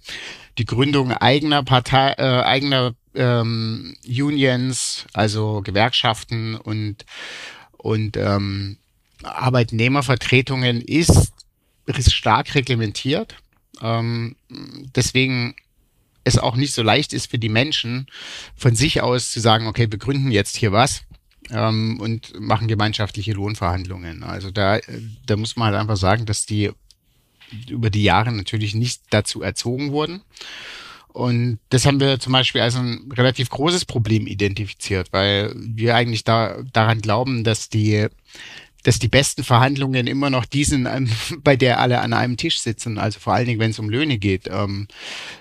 [0.59, 7.05] Die Gründung eigener Partei, äh, eigener ähm, Unions, also Gewerkschaften und,
[7.77, 8.79] und ähm,
[9.22, 11.33] Arbeitnehmervertretungen ist,
[11.87, 13.37] ist stark reglementiert.
[13.81, 14.37] Ähm,
[14.94, 15.55] deswegen
[16.24, 18.07] es auch nicht so leicht ist für die Menschen
[18.57, 21.03] von sich aus zu sagen, okay, wir gründen jetzt hier was
[21.50, 24.22] ähm, und machen gemeinschaftliche Lohnverhandlungen.
[24.22, 24.79] Also da,
[25.27, 26.70] da muss man halt einfach sagen, dass die
[27.68, 30.22] über die Jahre natürlich nicht dazu erzogen wurden.
[31.14, 36.24] Und das haben wir zum Beispiel als ein relativ großes Problem identifiziert, weil wir eigentlich
[36.24, 38.09] da, daran glauben, dass die,
[38.83, 40.88] dass die besten Verhandlungen immer noch die sind,
[41.44, 42.98] bei der alle an einem Tisch sitzen.
[42.98, 44.48] Also vor allen Dingen, wenn es um Löhne geht.
[44.50, 44.88] Ähm,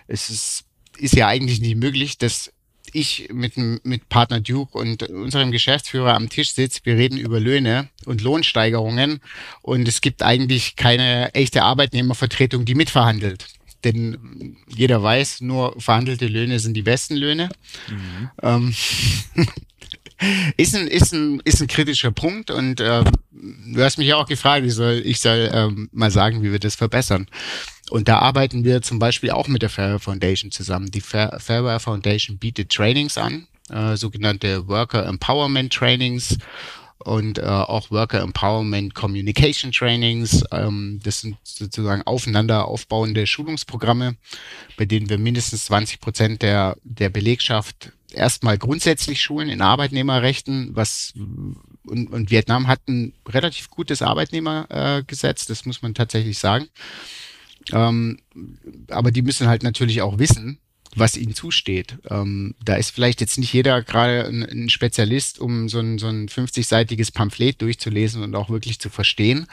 [0.07, 0.65] es ist,
[0.99, 2.53] ist ja eigentlich nicht möglich, dass
[2.91, 7.89] ich mit, mit Partner Duke und unserem Geschäftsführer am Tisch sitze, wir reden über Löhne
[8.05, 9.21] und Lohnsteigerungen
[9.63, 13.47] und es gibt eigentlich keine echte Arbeitnehmervertretung, die mitverhandelt
[13.83, 17.49] denn jeder weiß, nur verhandelte Löhne sind die besten Löhne.
[17.89, 18.29] Mhm.
[18.41, 18.75] Ähm,
[20.57, 24.27] ist, ein, ist, ein, ist ein kritischer Punkt und äh, du hast mich ja auch
[24.27, 27.27] gefragt, ich soll, ich soll ähm, mal sagen, wie wir das verbessern.
[27.89, 30.89] Und da arbeiten wir zum Beispiel auch mit der Fairware Foundation zusammen.
[30.89, 36.37] Die Fair, Fairware Foundation bietet Trainings an, äh, sogenannte Worker Empowerment Trainings
[37.05, 40.43] und äh, auch Worker Empowerment Communication Trainings.
[40.51, 44.15] Ähm, das sind sozusagen aufeinander aufbauende Schulungsprogramme,
[44.77, 51.13] bei denen wir mindestens 20 Prozent der, der Belegschaft erstmal grundsätzlich schulen in Arbeitnehmerrechten, was
[51.85, 56.67] und, und Vietnam hat ein relativ gutes Arbeitnehmergesetz, äh, das muss man tatsächlich sagen.
[57.71, 58.19] Ähm,
[58.89, 60.59] aber die müssen halt natürlich auch wissen,
[60.95, 61.97] was ihnen zusteht.
[62.10, 66.08] Ähm, da ist vielleicht jetzt nicht jeder gerade ein, ein, Spezialist, um so ein, so
[66.08, 69.47] ein 50-seitiges Pamphlet durchzulesen und auch wirklich zu verstehen.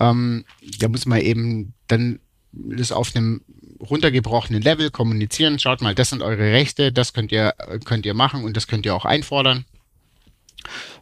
[0.00, 0.44] Ähm,
[0.78, 2.20] da muss man eben dann
[2.52, 3.42] das auf einem
[3.80, 5.58] runtergebrochenen Level kommunizieren.
[5.58, 8.86] Schaut mal, das sind eure Rechte, das könnt ihr, könnt ihr machen und das könnt
[8.86, 9.64] ihr auch einfordern.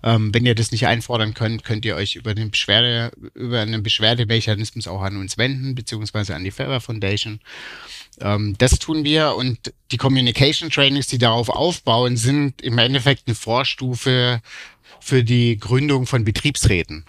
[0.02, 3.82] Ähm, wenn ihr das nicht einfordern könnt, könnt ihr euch über den Beschwerde, über einen
[3.82, 7.40] Beschwerdemechanismus auch an uns wenden, beziehungsweise an die Fair Foundation.
[8.20, 13.34] Ähm, das tun wir und die Communication Trainings, die darauf aufbauen, sind im Endeffekt eine
[13.34, 14.40] Vorstufe
[15.00, 17.04] für die Gründung von Betriebsräten.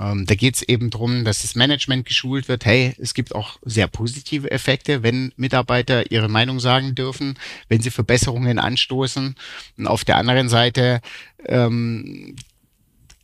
[0.00, 2.64] Ähm, da geht es eben darum, dass das Management geschult wird.
[2.64, 7.90] Hey, es gibt auch sehr positive Effekte, wenn Mitarbeiter ihre Meinung sagen dürfen, wenn sie
[7.90, 9.34] Verbesserungen anstoßen.
[9.78, 11.00] Und auf der anderen Seite
[11.46, 12.36] ähm,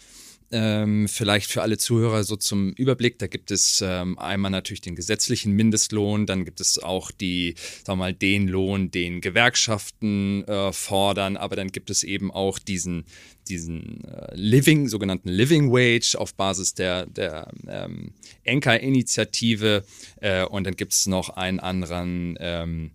[0.55, 3.19] ähm, vielleicht für alle Zuhörer so zum Überblick.
[3.19, 7.99] Da gibt es ähm, einmal natürlich den gesetzlichen Mindestlohn, dann gibt es auch die, sagen
[7.99, 13.05] wir mal, den Lohn, den Gewerkschaften äh, fordern, aber dann gibt es eben auch diesen,
[13.49, 18.13] diesen äh, Living, sogenannten Living Wage auf Basis der, der ähm,
[18.45, 19.85] Enka-Initiative
[20.21, 22.93] äh, und dann gibt es noch einen anderen ähm,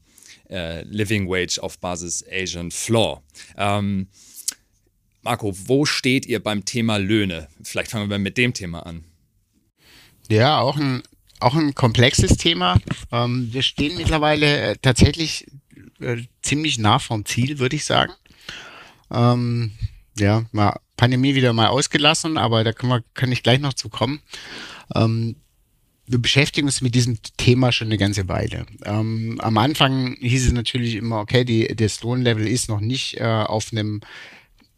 [0.49, 3.21] äh, Living Wage auf Basis Asian Floor.
[3.57, 4.07] Ähm,
[5.21, 7.47] Marco, wo steht ihr beim Thema Löhne?
[7.63, 9.03] Vielleicht fangen wir mit dem Thema an.
[10.29, 11.03] Ja, auch ein,
[11.39, 12.79] auch ein komplexes Thema.
[13.11, 15.47] Ähm, wir stehen mittlerweile äh, tatsächlich
[15.99, 18.13] äh, ziemlich nah vom Ziel, würde ich sagen.
[19.11, 19.71] Ähm,
[20.17, 23.89] ja, mal Pandemie wieder mal ausgelassen, aber da können wir, kann ich gleich noch zu
[23.89, 24.21] kommen.
[24.93, 25.37] Ähm,
[26.05, 28.65] wir beschäftigen uns mit diesem Thema schon eine ganze Weile.
[28.83, 33.23] Ähm, am Anfang hieß es natürlich immer, okay, die, das Lohnlevel ist noch nicht äh,
[33.23, 34.01] auf einem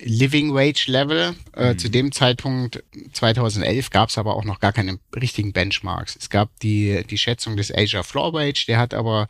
[0.03, 1.35] Living Wage Level.
[1.55, 1.79] Äh, mhm.
[1.79, 2.83] Zu dem Zeitpunkt
[3.13, 6.15] 2011 gab es aber auch noch gar keine richtigen Benchmarks.
[6.15, 9.27] Es gab die, die Schätzung des Asia Floor Wage, der hat aber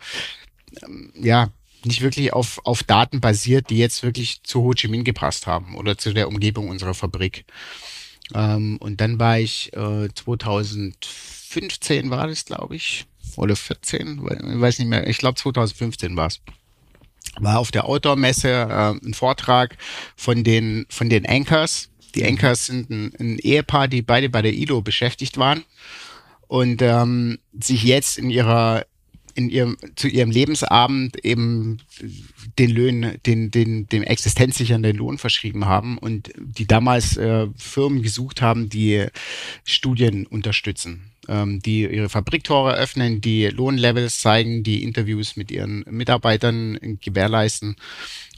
[0.84, 1.50] ähm, ja
[1.84, 5.76] nicht wirklich auf, auf Daten basiert, die jetzt wirklich zu Ho Chi Minh gepasst haben
[5.76, 7.46] oder zu der Umgebung unserer Fabrik.
[8.34, 13.06] Ähm, und dann war ich äh, 2015 war das, glaube ich,
[13.36, 15.08] oder 14, weiß nicht mehr.
[15.08, 16.40] Ich glaube 2015 war es
[17.40, 19.78] war auf der Outdoor-Messe äh, ein Vortrag
[20.16, 21.90] von den, von den Anchors.
[22.16, 25.64] Die Anchors sind ein, ein Ehepaar, die beide bei der ILO beschäftigt waren.
[26.48, 28.86] Und ähm, sich jetzt in ihrer
[29.34, 31.78] in ihrem zu ihrem Lebensabend eben
[32.60, 38.42] den Löhnen, den den dem existenzsichernden Lohn verschrieben haben und die damals äh, Firmen gesucht
[38.42, 39.08] haben, die
[39.64, 47.76] Studien unterstützen die ihre Fabriktore öffnen, die Lohnlevels zeigen, die Interviews mit ihren Mitarbeitern gewährleisten.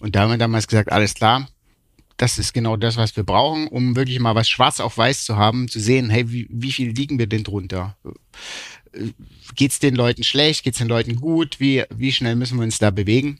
[0.01, 1.47] Und da haben wir damals gesagt, alles klar,
[2.17, 5.37] das ist genau das, was wir brauchen, um wirklich mal was schwarz auf weiß zu
[5.37, 7.97] haben, zu sehen, hey, wie, wie viel liegen wir denn drunter?
[9.55, 10.63] Geht's den Leuten schlecht?
[10.63, 11.59] Geht's den Leuten gut?
[11.59, 13.39] Wie, wie schnell müssen wir uns da bewegen?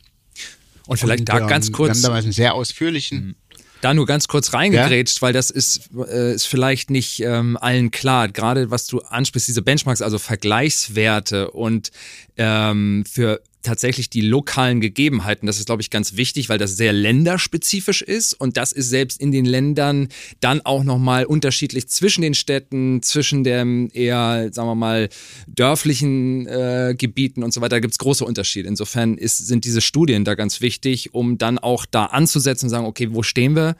[0.88, 1.90] Und vielleicht Und, da ähm, ganz kurz.
[1.90, 3.36] Wir haben damals einen sehr ausführlichen.
[3.84, 5.22] Da nur ganz kurz reingegrätscht, ja?
[5.24, 8.30] weil das ist, äh, ist vielleicht nicht ähm, allen klar.
[8.30, 11.92] Gerade was du ansprichst, diese Benchmarks, also Vergleichswerte und
[12.38, 15.48] ähm, für tatsächlich die lokalen Gegebenheiten.
[15.48, 19.20] Das ist, glaube ich, ganz wichtig, weil das sehr länderspezifisch ist und das ist selbst
[19.20, 20.10] in den Ländern
[20.42, 25.10] dann auch nochmal unterschiedlich zwischen den Städten, zwischen dem eher, sagen wir mal,
[25.48, 27.78] dörflichen äh, Gebieten und so weiter.
[27.78, 28.68] Da gibt es große Unterschiede.
[28.68, 32.86] Insofern ist, sind diese Studien da ganz wichtig, um dann auch da anzusetzen und sagen,
[32.86, 33.76] okay, wo stehen wir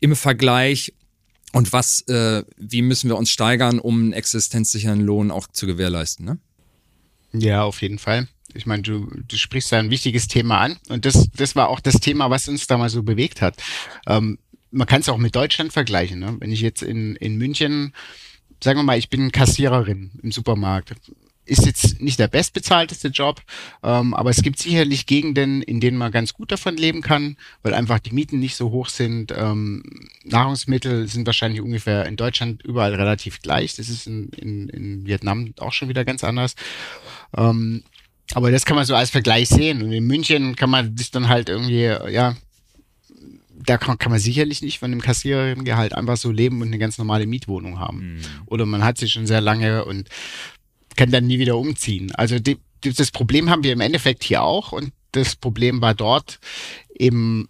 [0.00, 0.94] im Vergleich
[1.52, 6.24] und was, äh, wie müssen wir uns steigern, um einen existenzsicheren Lohn auch zu gewährleisten,
[6.24, 6.38] ne?
[7.32, 8.28] Ja, auf jeden Fall.
[8.54, 11.80] Ich meine, du, du sprichst da ein wichtiges Thema an und das, das war auch
[11.80, 13.62] das Thema, was uns da mal so bewegt hat.
[14.06, 14.38] Ähm,
[14.70, 16.18] man kann es auch mit Deutschland vergleichen.
[16.18, 16.36] Ne?
[16.38, 17.92] Wenn ich jetzt in, in München,
[18.62, 20.94] sagen wir mal, ich bin Kassiererin im Supermarkt,
[21.46, 23.40] ist jetzt nicht der bestbezahlteste Job,
[23.82, 27.72] ähm, aber es gibt sicherlich Gegenden, in denen man ganz gut davon leben kann, weil
[27.72, 29.32] einfach die Mieten nicht so hoch sind.
[29.36, 29.82] Ähm,
[30.24, 33.76] Nahrungsmittel sind wahrscheinlich ungefähr in Deutschland überall relativ gleich.
[33.76, 36.56] Das ist in, in, in Vietnam auch schon wieder ganz anders.
[37.36, 37.82] Ähm,
[38.34, 39.82] aber das kann man so als Vergleich sehen.
[39.82, 42.36] Und in München kann man das dann halt irgendwie, ja,
[43.66, 46.98] da kann, kann man sicherlich nicht von dem Kassierergehalt einfach so leben und eine ganz
[46.98, 48.16] normale Mietwohnung haben.
[48.16, 48.20] Mhm.
[48.46, 50.08] Oder man hat sie schon sehr lange und
[50.96, 52.12] kann dann nie wieder umziehen.
[52.14, 55.94] Also die, die, das Problem haben wir im Endeffekt hier auch und das Problem war
[55.94, 56.38] dort
[56.98, 57.48] eben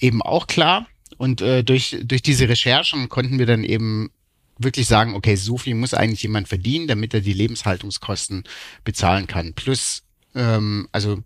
[0.00, 0.86] eben auch klar.
[1.16, 4.10] Und äh, durch, durch diese Recherchen konnten wir dann eben
[4.58, 8.44] wirklich sagen, okay, so viel muss eigentlich jemand verdienen, damit er die Lebenshaltungskosten
[8.84, 9.54] bezahlen kann.
[9.54, 10.02] Plus,
[10.34, 11.22] ähm, also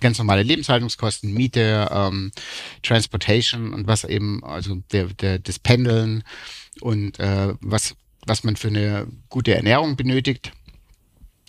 [0.00, 2.32] ganz normale Lebenshaltungskosten, Miete, ähm,
[2.82, 6.24] Transportation und was eben, also der, der, das Pendeln
[6.80, 7.94] und äh, was,
[8.26, 10.52] was man für eine gute Ernährung benötigt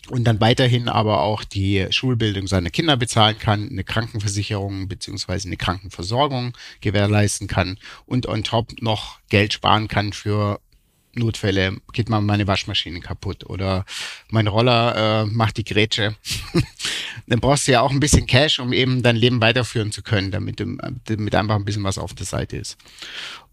[0.10, 5.58] und dann weiterhin aber auch die Schulbildung seiner Kinder bezahlen kann, eine Krankenversicherung beziehungsweise eine
[5.58, 10.60] Krankenversorgung gewährleisten kann und on top noch Geld sparen kann für
[11.16, 13.86] Notfälle, geht mal meine Waschmaschine kaputt oder
[14.30, 16.16] mein Roller äh, macht die Grätsche.
[17.28, 20.32] dann brauchst du ja auch ein bisschen Cash, um eben dein Leben weiterführen zu können,
[20.32, 20.60] damit,
[21.06, 22.78] damit einfach ein bisschen was auf der Seite ist.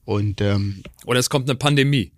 [0.05, 2.13] Und ähm, oder es kommt eine Pandemie.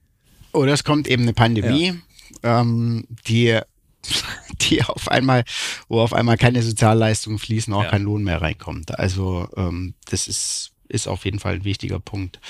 [0.53, 1.95] Oder es kommt eben eine Pandemie,
[2.43, 2.61] ja.
[2.61, 3.59] ähm, die
[4.61, 5.45] die auf einmal,
[5.89, 7.91] wo auf einmal keine Sozialleistungen fließen, auch ja.
[7.91, 8.99] kein Lohn mehr reinkommt.
[8.99, 12.41] Also ähm, das ist, ist auf jeden Fall ein wichtiger Punkt.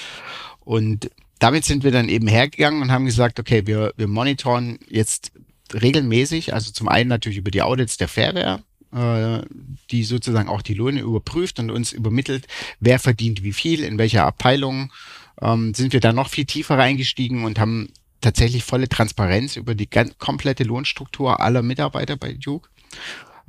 [0.60, 5.32] Und damit sind wir dann eben hergegangen und haben gesagt, okay, wir, wir monitoren jetzt
[5.74, 8.62] regelmäßig, also zum einen natürlich über die Audits der Fairware,
[8.92, 9.44] äh,
[9.90, 12.46] die sozusagen auch die Löhne überprüft und uns übermittelt,
[12.78, 14.92] wer verdient wie viel, in welcher Abteilung,
[15.40, 17.88] ähm, sind wir da noch viel tiefer reingestiegen und haben
[18.22, 22.68] tatsächlich volle Transparenz über die ganz, komplette Lohnstruktur aller Mitarbeiter bei Duke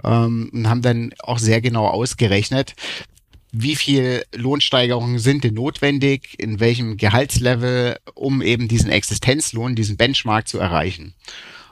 [0.03, 2.75] ähm, und haben dann auch sehr genau ausgerechnet,
[3.51, 10.47] wie viel Lohnsteigerungen sind denn notwendig, in welchem Gehaltslevel, um eben diesen Existenzlohn, diesen Benchmark
[10.47, 11.13] zu erreichen.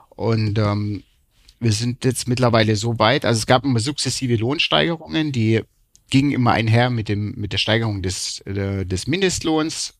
[0.09, 1.03] Und ähm,
[1.59, 5.61] wir sind jetzt mittlerweile so weit, also es gab immer sukzessive Lohnsteigerungen, die
[6.11, 9.95] gingen immer einher mit dem mit der Steigerung des äh, des Mindestlohns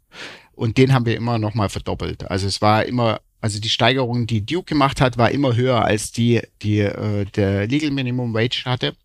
[0.62, 2.30] und den haben wir immer noch mal verdoppelt.
[2.30, 6.12] Also es war immer also die Steigerung, die Duke gemacht hat, war immer höher als
[6.12, 8.96] die die äh, der Legal Minimum Wage hatte.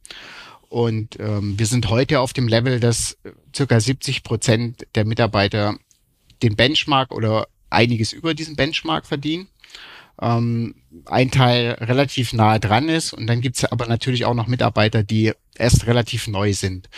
[0.68, 3.16] Und ähm, wir sind heute auf dem Level, dass
[3.54, 5.78] circa 70 Prozent der Mitarbeiter
[6.42, 9.48] den Benchmark oder einiges über diesen Benchmark verdienen.
[10.20, 10.74] Ähm,
[11.06, 15.32] ein Teil relativ nahe dran ist und dann gibt's aber natürlich auch noch Mitarbeiter, die
[15.58, 16.88] erst relativ neu sind,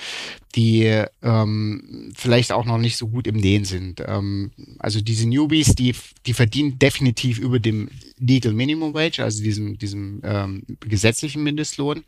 [0.55, 4.03] die ähm, vielleicht auch noch nicht so gut im Nähen sind.
[4.07, 5.95] Ähm, also diese Newbies, die,
[6.27, 12.05] die verdienen definitiv über dem Legal Minimum Wage, also diesem, diesem ähm, gesetzlichen Mindestlohn,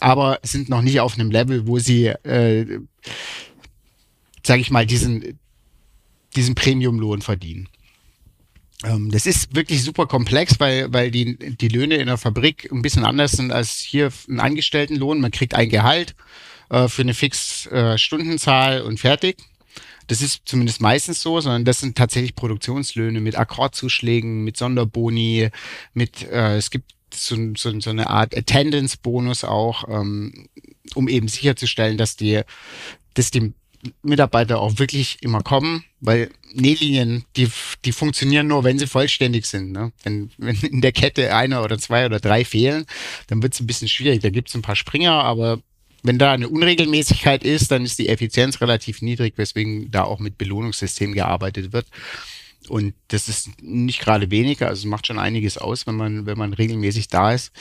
[0.00, 2.80] aber sind noch nicht auf einem Level, wo sie, äh,
[4.44, 5.38] sage ich mal, diesen,
[6.36, 7.68] diesen Premiumlohn verdienen.
[8.84, 12.82] Ähm, das ist wirklich super komplex, weil, weil die, die Löhne in der Fabrik ein
[12.82, 15.20] bisschen anders sind als hier ein Angestelltenlohn.
[15.20, 16.14] Man kriegt ein Gehalt
[16.70, 17.96] äh, für eine fix äh,
[18.82, 19.38] und fertig.
[20.06, 25.50] Das ist zumindest meistens so, sondern das sind tatsächlich Produktionslöhne mit Akkordzuschlägen, mit Sonderboni,
[25.92, 30.48] mit äh, es gibt so, so, so eine Art Attendance-Bonus auch, ähm,
[30.94, 32.40] um eben sicherzustellen, dass die,
[33.14, 33.52] dass die
[34.02, 37.48] Mitarbeiter auch wirklich immer kommen, weil Nählinien, die,
[37.84, 39.72] die funktionieren nur, wenn sie vollständig sind.
[39.72, 39.92] Ne?
[40.02, 42.86] Wenn, wenn in der Kette einer oder zwei oder drei fehlen,
[43.26, 44.20] dann wird es ein bisschen schwierig.
[44.20, 45.60] Da gibt es ein paar Springer, aber
[46.02, 50.38] wenn da eine Unregelmäßigkeit ist, dann ist die Effizienz relativ niedrig, weswegen da auch mit
[50.38, 51.86] Belohnungssystem gearbeitet wird.
[52.68, 56.52] Und das ist nicht gerade weniger, also macht schon einiges aus, wenn man, wenn man
[56.52, 57.52] regelmäßig da ist.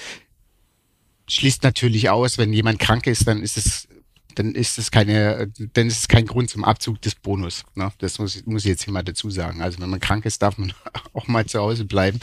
[1.29, 3.87] Schließt natürlich aus, wenn jemand krank ist, dann ist es
[4.37, 7.65] dann ist es keine, dann ist es kein Grund zum Abzug des Bonus.
[7.73, 7.91] Ne?
[7.97, 9.63] Das muss, muss ich jetzt hier mal dazu sagen.
[9.63, 10.73] Also wenn man krank ist, darf man
[11.13, 12.19] auch mal zu Hause bleiben.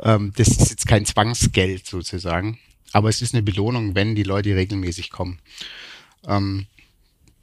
[0.00, 2.58] Ähm, das ist jetzt kein Zwangsgeld sozusagen,
[2.92, 5.38] aber es ist eine Belohnung, wenn die Leute regelmäßig kommen.
[6.26, 6.66] Ähm,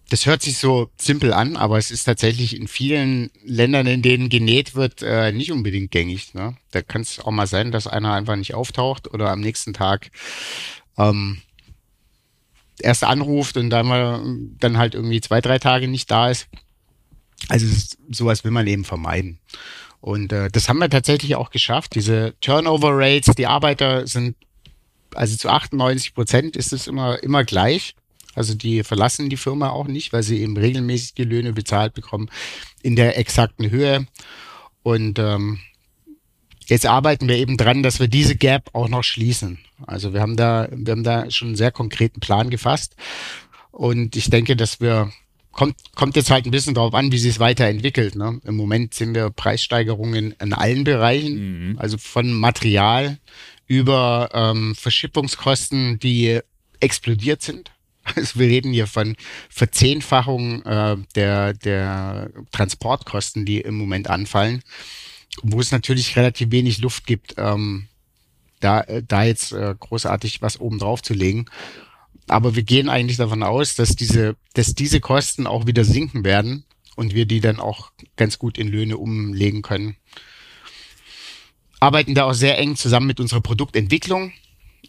[0.10, 4.30] das hört sich so simpel an, aber es ist tatsächlich in vielen Ländern, in denen
[4.30, 6.36] genäht wird, äh, nicht unbedingt gängig.
[6.36, 6.56] Ne?
[6.70, 10.12] Da kann es auch mal sein, dass einer einfach nicht auftaucht oder am nächsten Tag
[11.00, 11.42] ähm,
[12.84, 14.24] erst anruft und dann mal
[14.60, 16.48] dann halt irgendwie zwei, drei Tage nicht da ist.
[17.50, 17.68] Also
[18.10, 19.40] sowas will man eben vermeiden.
[20.00, 21.96] Und äh, das haben wir tatsächlich auch geschafft.
[21.96, 24.36] Diese Turnover Rates, die Arbeiter sind,
[25.16, 27.96] also zu 98 Prozent ist es immer, immer gleich.
[28.36, 32.30] Also die verlassen die Firma auch nicht, weil sie eben regelmäßig die Löhne bezahlt bekommen
[32.82, 34.08] in der exakten Höhe.
[34.82, 35.60] Und ähm,
[36.68, 39.60] Jetzt arbeiten wir eben dran, dass wir diese Gap auch noch schließen.
[39.86, 42.96] Also wir haben da, wir haben da schon einen sehr konkreten Plan gefasst.
[43.72, 45.12] Und ich denke, dass wir,
[45.52, 48.16] kommt, kommt jetzt halt ein bisschen darauf an, wie sich es weiterentwickelt.
[48.16, 48.40] Ne?
[48.46, 51.80] Im Moment sehen wir Preissteigerungen in allen Bereichen, mhm.
[51.80, 53.18] also von Material
[53.68, 56.40] über ähm, Verschippungskosten, die
[56.80, 57.72] explodiert sind.
[58.16, 59.16] Also wir reden hier von
[59.50, 64.62] Verzehnfachung äh, der, der Transportkosten, die im Moment anfallen,
[65.42, 67.88] wo es natürlich relativ wenig Luft gibt, ähm,
[68.60, 71.46] da, äh, da jetzt äh, großartig was oben drauf zu legen.
[72.28, 76.64] Aber wir gehen eigentlich davon aus, dass diese, dass diese Kosten auch wieder sinken werden
[76.96, 79.98] und wir die dann auch ganz gut in Löhne umlegen können.
[81.80, 84.32] Arbeiten da auch sehr eng zusammen mit unserer Produktentwicklung,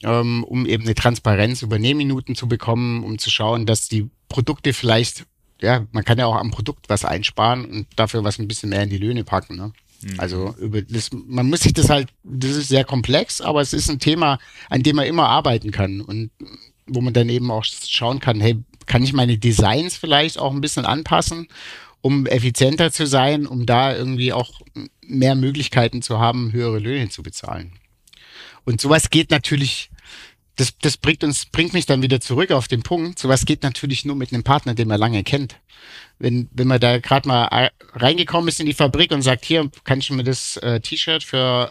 [0.04, 4.72] ähm, um eben eine Transparenz über Nähminuten zu bekommen, um zu schauen, dass die Produkte
[4.72, 5.26] vielleicht,
[5.60, 8.84] ja, man kann ja auch am Produkt was einsparen und dafür was ein bisschen mehr
[8.84, 9.56] in die Löhne packen.
[9.56, 9.72] Ne?
[10.04, 10.20] Mhm.
[10.20, 13.88] Also über das, man muss sich das halt, das ist sehr komplex, aber es ist
[13.90, 14.38] ein Thema,
[14.68, 16.30] an dem man immer arbeiten kann und
[16.86, 20.60] wo man dann eben auch schauen kann, hey, kann ich meine Designs vielleicht auch ein
[20.60, 21.48] bisschen anpassen,
[22.02, 24.60] um effizienter zu sein, um da irgendwie auch
[25.06, 27.72] mehr Möglichkeiten zu haben, höhere Löhne zu bezahlen.
[28.64, 29.90] Und sowas geht natürlich,
[30.56, 33.18] das, das bringt uns, bringt mich dann wieder zurück auf den Punkt.
[33.18, 35.56] Sowas geht natürlich nur mit einem Partner, den man lange kennt.
[36.18, 39.98] Wenn, wenn man da gerade mal reingekommen ist in die Fabrik und sagt, hier, kann
[39.98, 41.70] ich mir das äh, T-Shirt für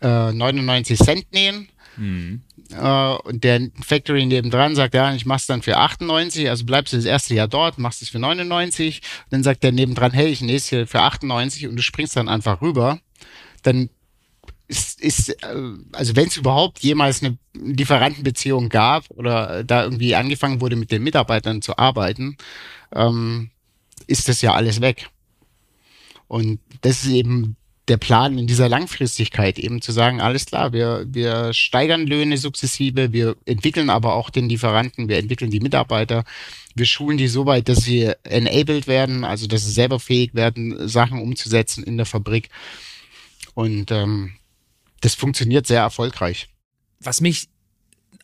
[0.00, 1.68] äh, 99 Cent nähen?
[1.96, 2.42] Mhm.
[2.72, 6.96] Äh, und der Factory nebendran sagt, ja, ich mach's dann für 98, also bleibst du
[6.96, 9.00] das erste Jahr dort, machst es für 99.
[9.24, 12.16] Und dann sagt der nebendran, hey, ich nähe es hier für 98 und du springst
[12.16, 13.00] dann einfach rüber.
[13.62, 13.90] Dann
[14.70, 20.60] ist, ist äh, also wenn es überhaupt jemals eine Lieferantenbeziehung gab oder da irgendwie angefangen
[20.60, 22.36] wurde, mit den Mitarbeitern zu arbeiten,
[22.94, 23.50] ähm,
[24.06, 25.10] ist das ja alles weg.
[26.28, 27.56] Und das ist eben
[27.88, 33.12] der Plan in dieser Langfristigkeit eben zu sagen, alles klar, wir, wir steigern Löhne sukzessive,
[33.12, 36.22] wir entwickeln aber auch den Lieferanten, wir entwickeln die Mitarbeiter,
[36.76, 40.88] wir schulen die so weit, dass sie enabled werden, also dass sie selber fähig werden,
[40.88, 42.50] Sachen umzusetzen in der Fabrik.
[43.54, 44.34] Und ähm,
[45.00, 46.48] das funktioniert sehr erfolgreich.
[47.00, 47.48] Was mich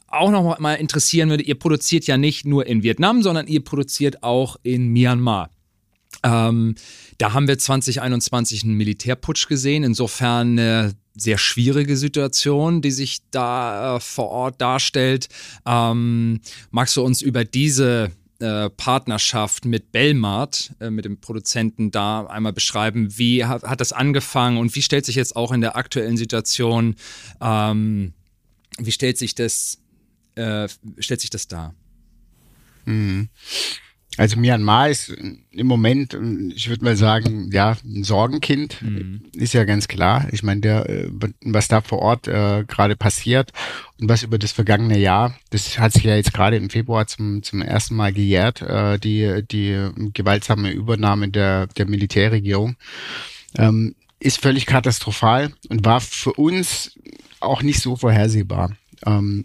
[0.09, 4.23] auch noch mal interessieren würde, ihr produziert ja nicht nur in Vietnam, sondern ihr produziert
[4.23, 5.51] auch in Myanmar.
[6.23, 6.75] Ähm,
[7.19, 9.85] da haben wir 2021 einen Militärputsch gesehen.
[9.85, 15.29] Insofern eine sehr schwierige Situation, die sich da äh, vor Ort darstellt.
[15.67, 22.27] Ähm, magst du uns über diese äh, Partnerschaft mit Belmart, äh, mit dem Produzenten da
[22.27, 23.17] einmal beschreiben.
[23.17, 26.97] Wie hat, hat, das angefangen und wie stellt sich jetzt auch in der aktuellen Situation,
[27.41, 28.13] ähm,
[28.79, 29.79] wie stellt sich das,
[30.35, 30.69] äh,
[30.99, 31.75] stellt sich das dar?
[32.85, 33.29] Mhm.
[34.17, 36.17] Also Myanmar ist im Moment,
[36.55, 39.23] ich würde mal sagen, ja, ein Sorgenkind, mhm.
[39.35, 40.27] ist ja ganz klar.
[40.33, 41.11] Ich meine, der, äh,
[41.43, 43.53] was da vor Ort äh, gerade passiert
[44.01, 47.43] und was über das vergangene Jahr, das hat sich ja jetzt gerade im Februar zum,
[47.43, 52.77] zum ersten Mal gejährt, äh, die, die gewaltsame Übernahme der, der Militärregierung,
[53.59, 56.99] ähm, ist völlig katastrophal und war für uns
[57.41, 58.73] auch nicht so vorhersehbar.
[59.05, 59.45] Ähm,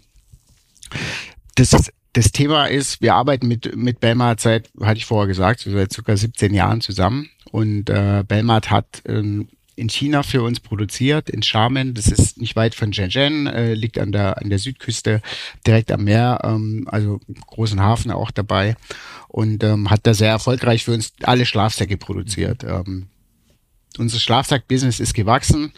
[1.56, 5.92] das das Thema ist, wir arbeiten mit, mit Belmart seit, hatte ich vorher gesagt, seit
[5.92, 7.30] circa 17 Jahren zusammen.
[7.50, 11.94] Und äh, Belmart hat ähm, in China für uns produziert, in Xiamen.
[11.94, 15.22] Das ist nicht weit von Shenzhen, äh, liegt an der, an der Südküste,
[15.66, 18.76] direkt am Meer, ähm, also großen Hafen auch dabei.
[19.28, 22.62] Und ähm, hat da sehr erfolgreich für uns alle Schlafsäcke produziert.
[22.64, 23.06] Ähm,
[23.98, 25.72] unser Schlafsack-Business ist gewachsen.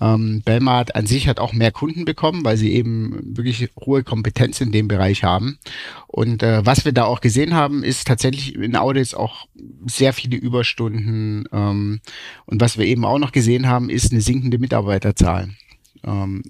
[0.00, 4.60] Ähm, Belmart an sich hat auch mehr Kunden bekommen, weil sie eben wirklich hohe Kompetenz
[4.60, 5.58] in dem Bereich haben.
[6.06, 9.48] Und äh, was wir da auch gesehen haben, ist tatsächlich in Audits auch
[9.86, 11.48] sehr viele Überstunden.
[11.52, 12.00] Ähm,
[12.46, 15.50] und was wir eben auch noch gesehen haben, ist eine sinkende Mitarbeiterzahl.
[16.04, 16.42] Ähm,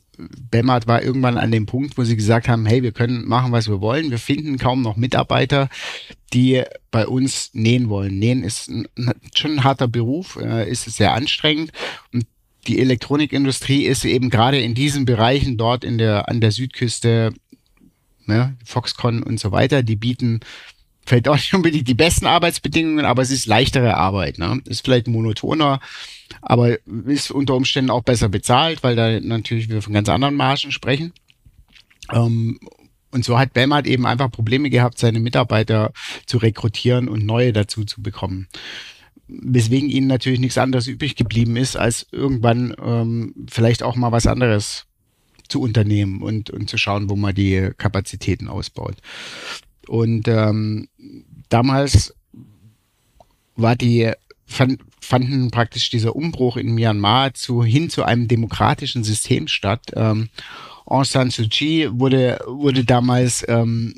[0.50, 3.68] Bemmert war irgendwann an dem Punkt, wo sie gesagt haben, hey, wir können machen, was
[3.68, 4.10] wir wollen.
[4.10, 5.68] Wir finden kaum noch Mitarbeiter,
[6.32, 8.18] die bei uns nähen wollen.
[8.18, 8.88] Nähen ist ein,
[9.34, 11.72] schon ein harter Beruf, äh, ist sehr anstrengend.
[12.12, 12.26] Und
[12.66, 17.32] die Elektronikindustrie ist eben gerade in diesen Bereichen dort in der, an der Südküste,
[18.26, 20.40] ne, Foxconn und so weiter, die bieten
[21.06, 24.38] vielleicht auch nicht unbedingt die besten Arbeitsbedingungen, aber es ist leichtere Arbeit.
[24.38, 24.60] Ne?
[24.66, 25.80] Ist vielleicht monotoner,
[26.42, 30.70] aber ist unter Umständen auch besser bezahlt, weil da natürlich wir von ganz anderen Margen
[30.70, 31.12] sprechen.
[32.12, 32.60] Ähm,
[33.10, 35.92] und so hat Belmart eben einfach Probleme gehabt, seine Mitarbeiter
[36.26, 38.48] zu rekrutieren und neue dazu zu bekommen
[39.28, 44.26] weswegen ihnen natürlich nichts anderes übrig geblieben ist, als irgendwann ähm, vielleicht auch mal was
[44.26, 44.86] anderes
[45.48, 48.96] zu unternehmen und, und zu schauen, wo man die Kapazitäten ausbaut.
[49.86, 50.88] Und ähm,
[51.48, 52.14] damals
[53.56, 54.12] war die
[54.46, 59.92] fand, fanden praktisch dieser Umbruch in Myanmar zu hin zu einem demokratischen System statt.
[59.94, 60.28] Ähm,
[60.84, 63.94] Aung San Suu Kyi wurde wurde damals ähm,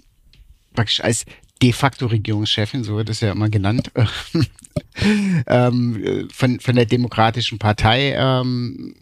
[0.75, 1.25] praktisch als
[1.63, 3.91] de facto Regierungschefin, so wird es ja immer genannt,
[5.47, 8.95] ähm, von, von der Demokratischen Partei ähm,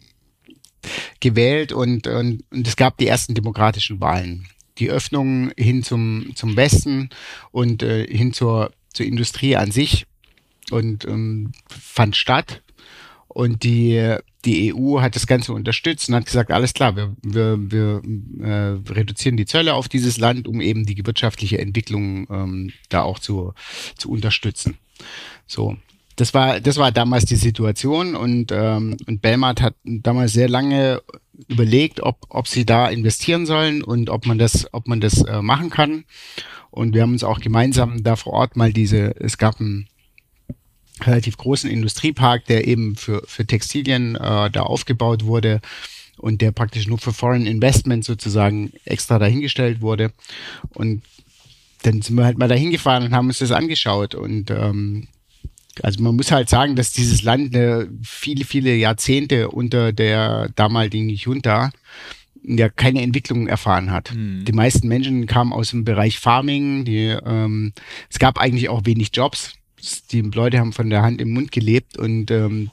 [1.19, 4.47] gewählt und, und, und es gab die ersten demokratischen Wahlen.
[4.79, 7.09] die Öffnung hin zum, zum Westen
[7.51, 10.05] und äh, hin zur, zur Industrie an sich
[10.71, 12.61] und ähm, fand statt.
[13.27, 17.59] Und die, die EU hat das Ganze unterstützt und hat gesagt, alles klar, wir, wir,
[17.59, 18.01] wir
[18.41, 23.19] äh, reduzieren die Zölle auf dieses Land, um eben die wirtschaftliche Entwicklung ähm, da auch
[23.19, 23.53] zu,
[23.97, 24.77] zu unterstützen.
[25.45, 25.75] So.
[26.15, 31.01] Das war, das war damals die Situation und, ähm, und Belmart hat damals sehr lange
[31.47, 35.41] überlegt, ob, ob sie da investieren sollen und ob man das, ob man das äh,
[35.41, 36.03] machen kann.
[36.71, 39.87] Und wir haben uns auch gemeinsam da vor Ort mal diese, es gab einen
[41.09, 45.61] relativ großen Industriepark, der eben für, für Textilien äh, da aufgebaut wurde
[46.17, 50.11] und der praktisch nur für Foreign Investment sozusagen extra dahingestellt wurde.
[50.73, 51.01] Und
[51.83, 55.07] dann sind wir halt mal dahin gefahren und haben uns das angeschaut und ähm,
[55.81, 61.09] also man muss halt sagen, dass dieses Land äh, viele, viele Jahrzehnte unter der damaligen
[61.09, 61.71] Junta
[62.43, 64.13] ja keine Entwicklung erfahren hat.
[64.13, 64.45] Mhm.
[64.45, 67.73] Die meisten Menschen kamen aus dem Bereich Farming, die, ähm,
[68.09, 69.53] es gab eigentlich auch wenig Jobs.
[70.11, 72.71] Die Leute haben von der Hand im Mund gelebt und ähm,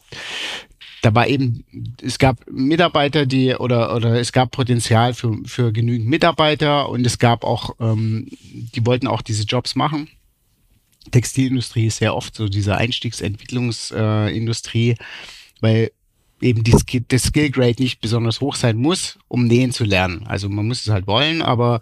[1.03, 1.65] da war eben,
[2.03, 7.19] es gab Mitarbeiter, die oder oder es gab Potenzial für, für genügend Mitarbeiter und es
[7.19, 8.27] gab auch, ähm,
[8.75, 10.09] die wollten auch diese Jobs machen.
[11.13, 14.97] Textilindustrie ist sehr oft so diese Einstiegsentwicklungsindustrie, äh,
[15.61, 15.93] weil
[16.41, 16.75] eben die,
[17.07, 20.27] das Skill Grade nicht besonders hoch sein muss, um nähen zu lernen.
[20.27, 21.81] Also man muss es halt wollen, aber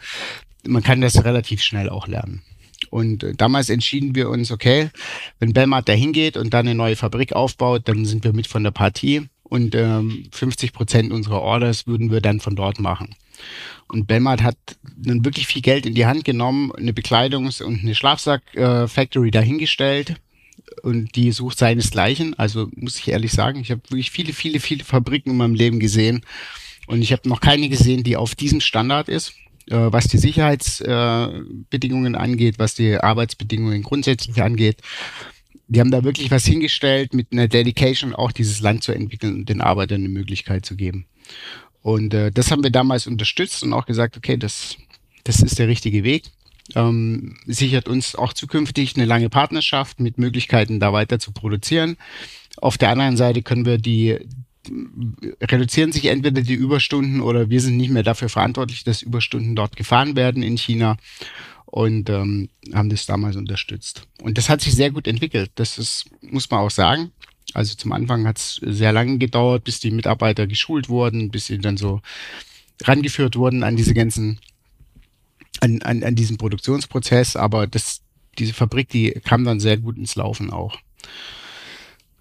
[0.67, 2.43] man kann das relativ schnell auch lernen.
[2.95, 4.89] Und äh, damals entschieden wir uns, okay,
[5.41, 8.63] wenn Belmart da hingeht und dann eine neue Fabrik aufbaut, dann sind wir mit von
[8.63, 13.17] der Partie und ähm, 50 Prozent unserer Orders würden wir dann von dort machen.
[13.89, 14.57] Und Belmart hat
[14.97, 20.15] dann wirklich viel Geld in die Hand genommen, eine Bekleidungs- und eine Schlafsack-Factory dahingestellt
[20.85, 22.39] und die sucht seinesgleichen.
[22.39, 25.81] Also muss ich ehrlich sagen, ich habe wirklich viele, viele, viele Fabriken in meinem Leben
[25.81, 26.25] gesehen
[26.87, 32.15] und ich habe noch keine gesehen, die auf diesem Standard ist, äh, was die Sicherheitsbedingungen
[32.15, 34.83] äh, angeht, was die Arbeitsbedingungen grundsätzlich angeht.
[35.67, 39.49] Die haben da wirklich was hingestellt mit einer Dedication, auch dieses Land zu entwickeln und
[39.49, 41.07] den Arbeitern eine Möglichkeit zu geben.
[41.83, 44.77] Und äh, das haben wir damals unterstützt und auch gesagt, okay, das,
[45.25, 46.25] das ist der richtige Weg.
[46.75, 51.97] Ähm, sichert uns auch zukünftig eine lange Partnerschaft mit Möglichkeiten, da weiter zu produzieren.
[52.57, 54.19] Auf der anderen Seite können wir die
[55.41, 59.77] reduzieren sich entweder die Überstunden oder wir sind nicht mehr dafür verantwortlich, dass Überstunden dort
[59.77, 60.97] gefahren werden in China
[61.67, 64.07] und ähm, haben das damals unterstützt.
[64.23, 65.51] Und das hat sich sehr gut entwickelt.
[65.57, 67.11] Das ist, muss man auch sagen.
[67.53, 71.59] Also zum Anfang hat es sehr lange gedauert, bis die Mitarbeiter geschult wurden, bis sie
[71.59, 72.01] dann so
[72.83, 74.39] rangeführt wurden an diese ganzen,
[75.61, 77.37] an, an, an diesen Produktionsprozess.
[77.37, 78.03] Aber das,
[78.39, 80.79] diese Fabrik, die kam dann sehr gut ins Laufen auch.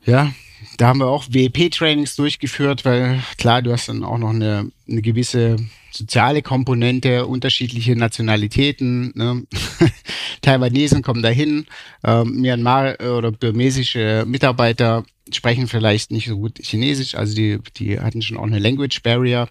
[0.05, 0.33] Ja,
[0.78, 5.01] da haben wir auch WEP-Trainings durchgeführt, weil klar, du hast dann auch noch eine, eine
[5.01, 5.57] gewisse
[5.91, 9.11] soziale Komponente, unterschiedliche Nationalitäten.
[9.16, 9.43] Ne?
[10.41, 11.66] Taiwanesen kommen dahin,
[12.03, 17.99] ähm, Myanmar äh, oder burmesische Mitarbeiter sprechen vielleicht nicht so gut Chinesisch, also die, die
[17.99, 19.47] hatten schon auch eine Language Barrier.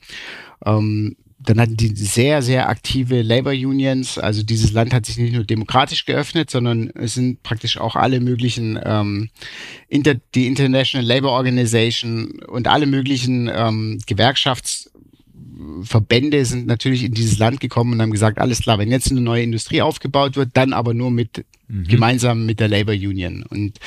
[0.64, 4.18] Ähm, dann hatten die sehr, sehr aktive Labor Unions.
[4.18, 8.20] Also dieses Land hat sich nicht nur demokratisch geöffnet, sondern es sind praktisch auch alle
[8.20, 9.30] möglichen, ähm,
[9.88, 17.60] inter, die International Labor Organization und alle möglichen ähm, Gewerkschaftsverbände sind natürlich in dieses Land
[17.60, 20.94] gekommen und haben gesagt, alles klar, wenn jetzt eine neue Industrie aufgebaut wird, dann aber
[20.94, 21.82] nur mit mhm.
[21.84, 23.44] gemeinsam mit der Labor Union.
[23.48, 23.80] Und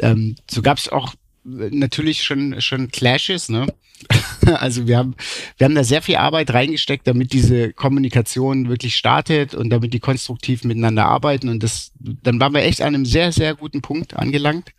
[0.00, 1.14] ähm, so gab es auch
[1.44, 3.66] natürlich schon schon Clashes, ne?
[4.46, 5.16] Also wir haben
[5.58, 9.98] wir haben da sehr viel Arbeit reingesteckt, damit diese Kommunikation wirklich startet und damit die
[9.98, 14.14] konstruktiv miteinander arbeiten und das dann waren wir echt an einem sehr sehr guten Punkt
[14.14, 14.70] angelangt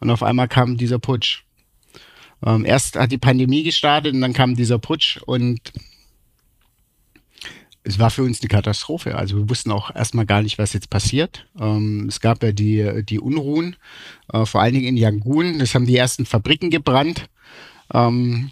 [0.00, 1.44] und auf einmal kam dieser Putsch.
[2.44, 5.72] Ähm, erst hat die Pandemie gestartet und dann kam dieser Putsch und
[7.88, 9.16] es war für uns eine Katastrophe.
[9.16, 11.46] Also wir wussten auch erstmal gar nicht, was jetzt passiert.
[11.58, 13.76] Ähm, es gab ja die, die Unruhen,
[14.32, 15.58] äh, vor allen Dingen in Yangon.
[15.58, 17.28] Das haben die ersten Fabriken gebrannt.
[17.92, 18.50] Ähm,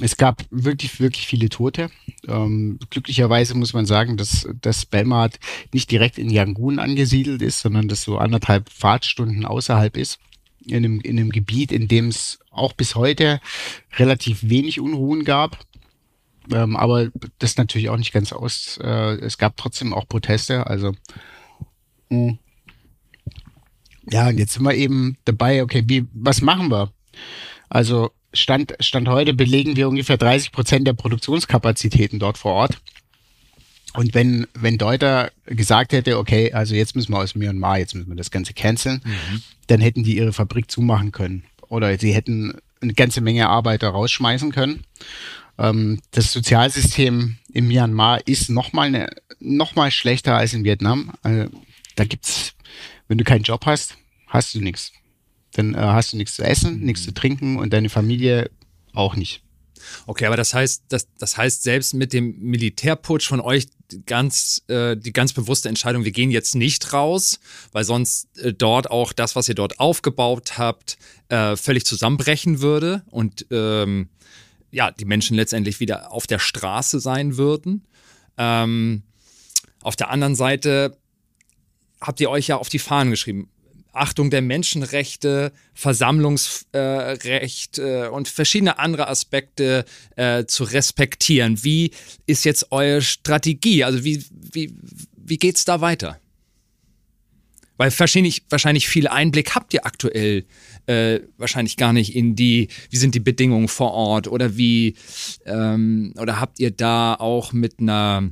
[0.00, 1.90] es gab wirklich, wirklich viele Tote.
[2.26, 5.38] Ähm, glücklicherweise muss man sagen, dass, dass Belmart
[5.72, 10.18] nicht direkt in Yangon angesiedelt ist, sondern dass so anderthalb Fahrtstunden außerhalb ist.
[10.64, 13.40] In einem, in einem Gebiet, in dem es auch bis heute
[13.96, 15.58] relativ wenig Unruhen gab.
[16.52, 18.78] Ähm, aber das natürlich auch nicht ganz aus.
[18.82, 20.66] Äh, es gab trotzdem auch Proteste.
[20.66, 20.94] Also
[22.10, 22.38] mh.
[24.10, 25.62] ja, und jetzt sind wir eben dabei.
[25.62, 26.92] Okay, wie was machen wir?
[27.68, 32.78] Also Stand Stand heute belegen wir ungefähr 30 Prozent der Produktionskapazitäten dort vor Ort.
[33.94, 38.08] Und wenn, wenn Deuter gesagt hätte, okay, also jetzt müssen wir aus Myanmar, jetzt müssen
[38.08, 39.42] wir das Ganze canceln, mhm.
[39.66, 41.44] dann hätten die ihre Fabrik zumachen können.
[41.68, 44.84] Oder sie hätten eine ganze Menge Arbeiter rausschmeißen können.
[45.58, 49.10] Ähm, das Sozialsystem in Myanmar ist nochmal ne,
[49.40, 51.12] noch mal schlechter als in Vietnam.
[51.22, 51.50] Also,
[51.94, 52.54] da gibt's,
[53.08, 54.92] wenn du keinen Job hast, hast du nichts.
[55.52, 58.50] Dann äh, hast du nichts zu essen, nichts zu trinken und deine Familie
[58.92, 59.42] auch nicht.
[60.06, 63.66] Okay, aber das heißt, das, das heißt, selbst mit dem Militärputsch von euch
[64.06, 67.40] ganz äh, die ganz bewusste Entscheidung, wir gehen jetzt nicht raus,
[67.72, 70.98] weil sonst äh, dort auch das, was ihr dort aufgebaut habt,
[71.28, 74.08] äh, völlig zusammenbrechen würde und ähm,
[74.70, 77.86] ja, die Menschen letztendlich wieder auf der Straße sein würden.
[78.38, 79.02] Ähm,
[79.82, 80.96] auf der anderen Seite
[82.00, 83.50] habt ihr euch ja auf die Fahnen geschrieben.
[83.92, 89.84] Achtung der Menschenrechte, Versammlungsrecht äh, äh, und verschiedene andere Aspekte
[90.16, 91.62] äh, zu respektieren.
[91.62, 91.90] Wie
[92.26, 93.84] ist jetzt eure Strategie?
[93.84, 94.74] Also wie, wie,
[95.16, 96.18] wie geht's da weiter?
[97.76, 100.44] Weil wahrscheinlich, wahrscheinlich viel Einblick habt ihr aktuell
[100.86, 104.94] äh, wahrscheinlich gar nicht in die, wie sind die Bedingungen vor Ort oder wie,
[105.46, 108.30] ähm, oder habt ihr da auch mit einer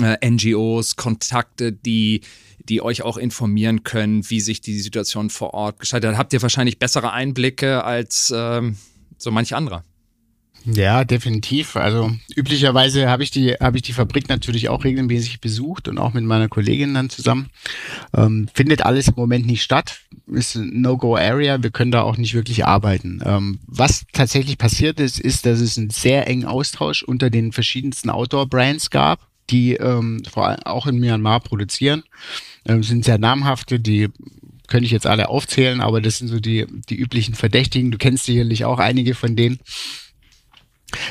[0.00, 2.22] äh, NGOs Kontakte, die
[2.68, 6.16] die euch auch informieren können, wie sich die Situation vor Ort gestaltet.
[6.16, 8.76] Habt ihr wahrscheinlich bessere Einblicke als ähm,
[9.16, 9.84] so manch anderer?
[10.64, 11.76] Ja, definitiv.
[11.76, 16.12] Also üblicherweise habe ich die habe ich die Fabrik natürlich auch regelmäßig besucht und auch
[16.12, 17.48] mit meiner Kollegin dann zusammen.
[18.14, 20.00] Ähm, findet alles im Moment nicht statt.
[20.26, 21.62] Ist No-Go-Area.
[21.62, 23.22] Wir können da auch nicht wirklich arbeiten.
[23.24, 28.10] Ähm, was tatsächlich passiert ist, ist, dass es einen sehr engen Austausch unter den verschiedensten
[28.10, 32.02] Outdoor-Brands gab, die ähm, vor allem auch in Myanmar produzieren.
[32.68, 34.08] Ähm, sind sehr namhafte, die
[34.68, 37.90] könnte ich jetzt alle aufzählen, aber das sind so die, die üblichen Verdächtigen.
[37.90, 39.58] Du kennst sicherlich auch einige von denen.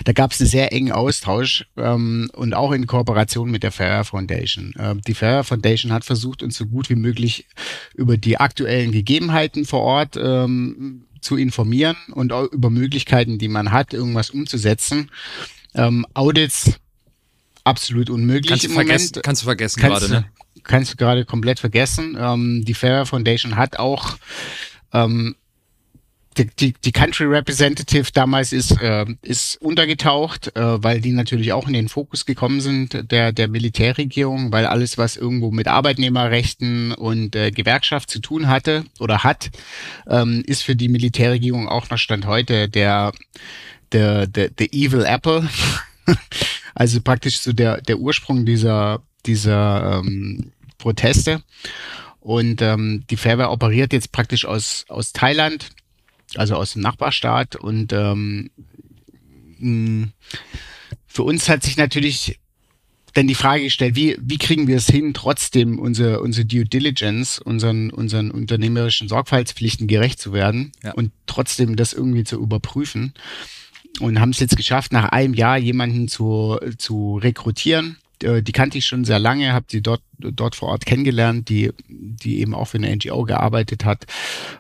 [0.06, 4.04] Da gab es einen sehr engen Austausch ähm, und auch in Kooperation mit der Fair
[4.04, 4.74] Foundation.
[4.80, 7.46] Ähm, die Fair Foundation hat versucht, uns so gut wie möglich
[7.94, 13.72] über die aktuellen Gegebenheiten vor Ort ähm, zu informieren und auch über Möglichkeiten, die man
[13.72, 15.12] hat, irgendwas umzusetzen.
[15.76, 16.80] Ähm, Audits
[17.64, 19.20] absolut unmöglich kannst im Moment.
[19.22, 20.26] Kannst du vergessen kannst, gerade, ne?
[20.68, 22.18] Kannst du gerade komplett vergessen.
[22.20, 24.18] Ähm, die Fair Foundation hat auch
[24.94, 25.36] ähm,
[26.38, 31.68] die, die, die Country Representative damals ist, äh, ist untergetaucht, äh, weil die natürlich auch
[31.68, 37.36] in den Fokus gekommen sind der, der Militärregierung, weil alles, was irgendwo mit Arbeitnehmerrechten und
[37.36, 39.50] äh, Gewerkschaft zu tun hatte oder hat,
[40.08, 43.12] ähm, ist für die Militärregierung auch noch Stand heute der,
[43.92, 45.48] der, der, der Evil Apple.
[46.76, 50.52] also praktisch so der, der Ursprung dieser, dieser ähm,
[50.88, 51.42] Proteste.
[52.22, 55.70] Und ähm, die Fairwehr operiert jetzt praktisch aus, aus Thailand
[56.36, 57.56] also aus dem Nachbarstaat.
[57.56, 58.50] Und ähm,
[61.08, 62.40] für uns hat sich natürlich
[63.14, 67.40] dann die Frage gestellt, wie, wie kriegen wir es hin, trotzdem unsere, unsere Due Diligence,
[67.40, 70.94] unseren, unseren unternehmerischen Sorgfaltspflichten gerecht zu werden ja.
[70.94, 73.14] und trotzdem das irgendwie zu überprüfen.
[74.00, 78.86] Und haben es jetzt geschafft, nach einem Jahr jemanden zu, zu rekrutieren, die kannte ich
[78.86, 82.78] schon sehr lange, habe sie dort, dort vor Ort kennengelernt, die, die eben auch für
[82.78, 84.06] eine NGO gearbeitet hat,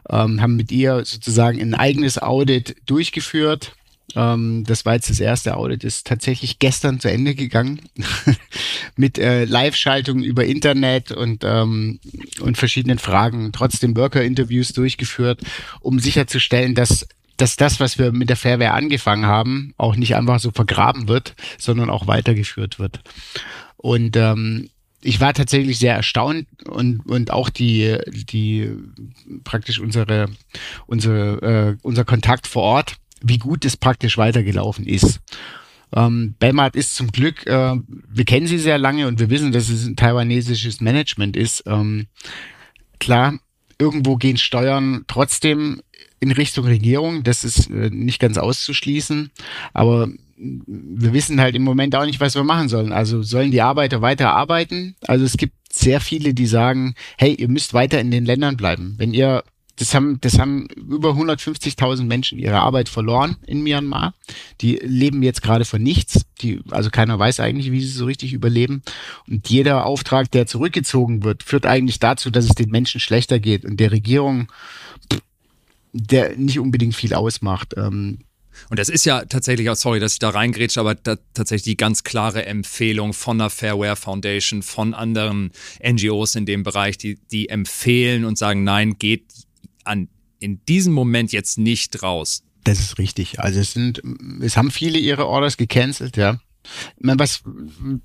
[0.09, 3.73] ähm, haben mit ihr sozusagen ein eigenes Audit durchgeführt.
[4.15, 7.81] Ähm, das war jetzt das erste Audit, ist tatsächlich gestern zu Ende gegangen
[8.95, 11.99] mit äh, Live-Schaltungen über Internet und, ähm,
[12.39, 15.41] und verschiedenen Fragen, trotzdem Worker-Interviews durchgeführt,
[15.81, 17.07] um sicherzustellen, dass
[17.37, 21.35] dass das, was wir mit der Fairwehr angefangen haben, auch nicht einfach so vergraben wird,
[21.57, 22.99] sondern auch weitergeführt wird.
[23.77, 24.69] Und ähm,
[25.01, 28.71] ich war tatsächlich sehr erstaunt und, und auch die, die
[29.43, 30.29] praktisch unsere,
[30.87, 35.19] unsere, äh, unser Kontakt vor Ort, wie gut es praktisch weitergelaufen ist.
[35.95, 39.69] Ähm, Belmart ist zum Glück, äh, wir kennen sie sehr lange und wir wissen, dass
[39.69, 41.63] es ein taiwanesisches Management ist.
[41.65, 42.07] Ähm,
[42.99, 43.39] klar,
[43.79, 45.81] irgendwo gehen Steuern trotzdem
[46.19, 47.23] in Richtung Regierung.
[47.23, 49.31] Das ist äh, nicht ganz auszuschließen.
[49.73, 52.91] Aber wir wissen halt im Moment auch nicht, was wir machen sollen.
[52.91, 54.95] Also sollen die Arbeiter weiter arbeiten?
[55.07, 58.95] Also es gibt sehr viele, die sagen, hey, ihr müsst weiter in den Ländern bleiben.
[58.97, 59.43] Wenn ihr
[59.77, 64.15] das haben, das haben über 150.000 Menschen ihre Arbeit verloren in Myanmar.
[64.61, 66.25] Die leben jetzt gerade von nichts.
[66.41, 68.81] Die, also keiner weiß eigentlich, wie sie so richtig überleben.
[69.27, 73.65] Und jeder Auftrag, der zurückgezogen wird, führt eigentlich dazu, dass es den Menschen schlechter geht
[73.65, 74.51] und der Regierung,
[75.93, 77.73] der nicht unbedingt viel ausmacht.
[77.77, 78.19] Ähm,
[78.69, 81.77] und das ist ja tatsächlich auch, sorry, dass ich da reingrätsche, aber da, tatsächlich die
[81.77, 85.51] ganz klare Empfehlung von der Fairware Foundation, von anderen
[85.83, 89.25] NGOs in dem Bereich, die, die empfehlen und sagen, nein, geht
[89.83, 90.09] an,
[90.39, 92.43] in diesem Moment jetzt nicht raus.
[92.63, 93.39] Das ist richtig.
[93.39, 94.01] Also es sind,
[94.41, 96.39] es haben viele ihre Orders gecancelt, ja.
[96.99, 97.43] Was,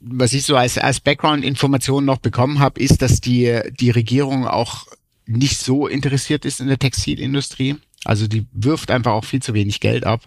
[0.01, 4.87] was ich so als, als Background-Information noch bekommen habe, ist, dass die, die Regierung auch
[5.27, 7.77] nicht so interessiert ist in der Textilindustrie.
[8.05, 10.23] Also die wirft einfach auch viel zu wenig Geld ab.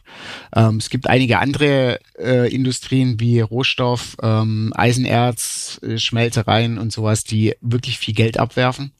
[0.55, 7.25] Ähm, es gibt einige andere äh, Industrien wie Rohstoff, ähm, Eisenerz, äh, Schmelzereien und sowas,
[7.25, 8.91] die wirklich viel Geld abwerfen.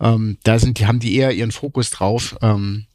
[0.00, 2.36] Ähm, da sind, haben die eher ihren Fokus drauf.
[2.40, 2.86] Ähm,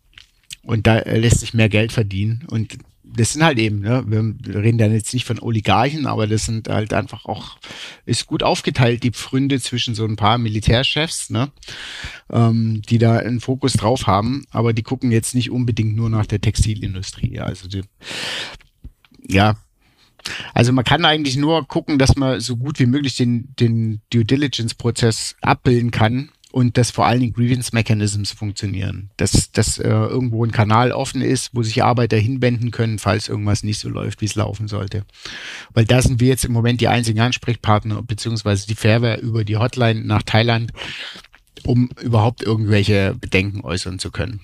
[0.63, 2.45] und da lässt sich mehr Geld verdienen.
[2.49, 2.77] Und
[3.15, 6.69] das sind halt eben, ne, wir reden dann jetzt nicht von Oligarchen, aber das sind
[6.69, 7.57] halt einfach auch,
[8.05, 11.51] ist gut aufgeteilt, die Pfründe zwischen so ein paar Militärchefs, ne,
[12.31, 16.25] ähm, die da einen Fokus drauf haben, aber die gucken jetzt nicht unbedingt nur nach
[16.25, 17.39] der Textilindustrie.
[17.39, 17.81] Also die,
[19.27, 19.57] ja,
[20.53, 24.25] also man kann eigentlich nur gucken, dass man so gut wie möglich den, den Due
[24.25, 29.09] Diligence-Prozess abbilden kann und dass vor allen Dingen Grievance Mechanisms funktionieren.
[29.17, 33.63] Dass, dass äh, irgendwo ein Kanal offen ist, wo sich Arbeiter hinwenden können, falls irgendwas
[33.63, 35.05] nicht so läuft, wie es laufen sollte.
[35.73, 39.57] Weil da sind wir jetzt im Moment die einzigen Ansprechpartner, beziehungsweise die Fairware über die
[39.57, 40.71] Hotline nach Thailand,
[41.65, 44.41] um überhaupt irgendwelche Bedenken äußern zu können.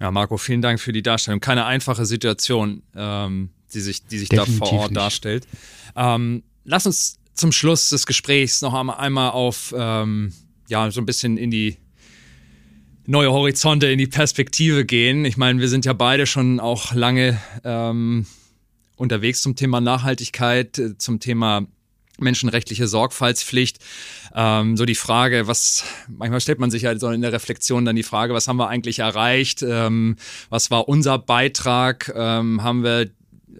[0.00, 1.40] Ja, Marco, vielen Dank für die Darstellung.
[1.40, 4.96] Keine einfache Situation, ähm, die sich, die sich da vor Ort nicht.
[4.96, 5.46] darstellt.
[5.94, 10.32] Ähm, lass uns zum Schluss des Gesprächs noch einmal auf ähm,
[10.70, 11.76] ja, so ein bisschen in die
[13.06, 15.24] neue Horizonte, in die Perspektive gehen.
[15.24, 18.26] Ich meine, wir sind ja beide schon auch lange ähm,
[18.96, 21.66] unterwegs zum Thema Nachhaltigkeit, äh, zum Thema
[22.18, 23.78] menschenrechtliche Sorgfaltspflicht.
[24.34, 27.96] Ähm, so die Frage, was, manchmal stellt man sich halt so in der Reflexion dann
[27.96, 29.62] die Frage, was haben wir eigentlich erreicht?
[29.62, 30.16] Ähm,
[30.48, 32.12] was war unser Beitrag?
[32.14, 33.10] Ähm, haben wir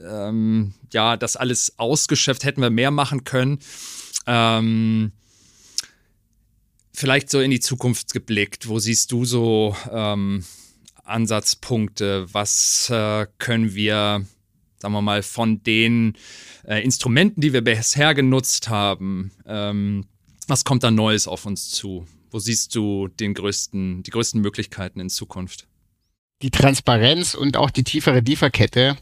[0.07, 2.45] ähm, ja das alles ausgeschöpft?
[2.45, 3.59] Hätten wir mehr machen können?
[4.27, 5.13] Ähm,
[7.01, 10.45] vielleicht so in die Zukunft geblickt, wo siehst du so ähm,
[11.03, 12.27] Ansatzpunkte?
[12.33, 14.27] Was äh, können wir,
[14.79, 16.17] sagen wir mal, von den
[16.65, 20.07] äh, Instrumenten, die wir bisher genutzt haben, ähm,
[20.47, 22.07] was kommt da Neues auf uns zu?
[22.31, 25.67] Wo siehst du den größten, die größten Möglichkeiten in Zukunft?
[26.43, 28.97] Die Transparenz und auch die tiefere Lieferkette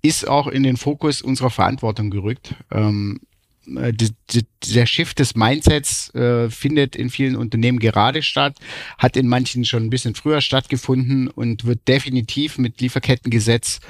[0.00, 2.54] ist auch in den Fokus unserer Verantwortung gerückt.
[2.70, 3.31] Ähm, äh,
[3.66, 8.56] der Shift des Mindsets äh, findet in vielen Unternehmen gerade statt,
[8.98, 13.80] hat in manchen schon ein bisschen früher stattgefunden und wird definitiv mit Lieferkettengesetz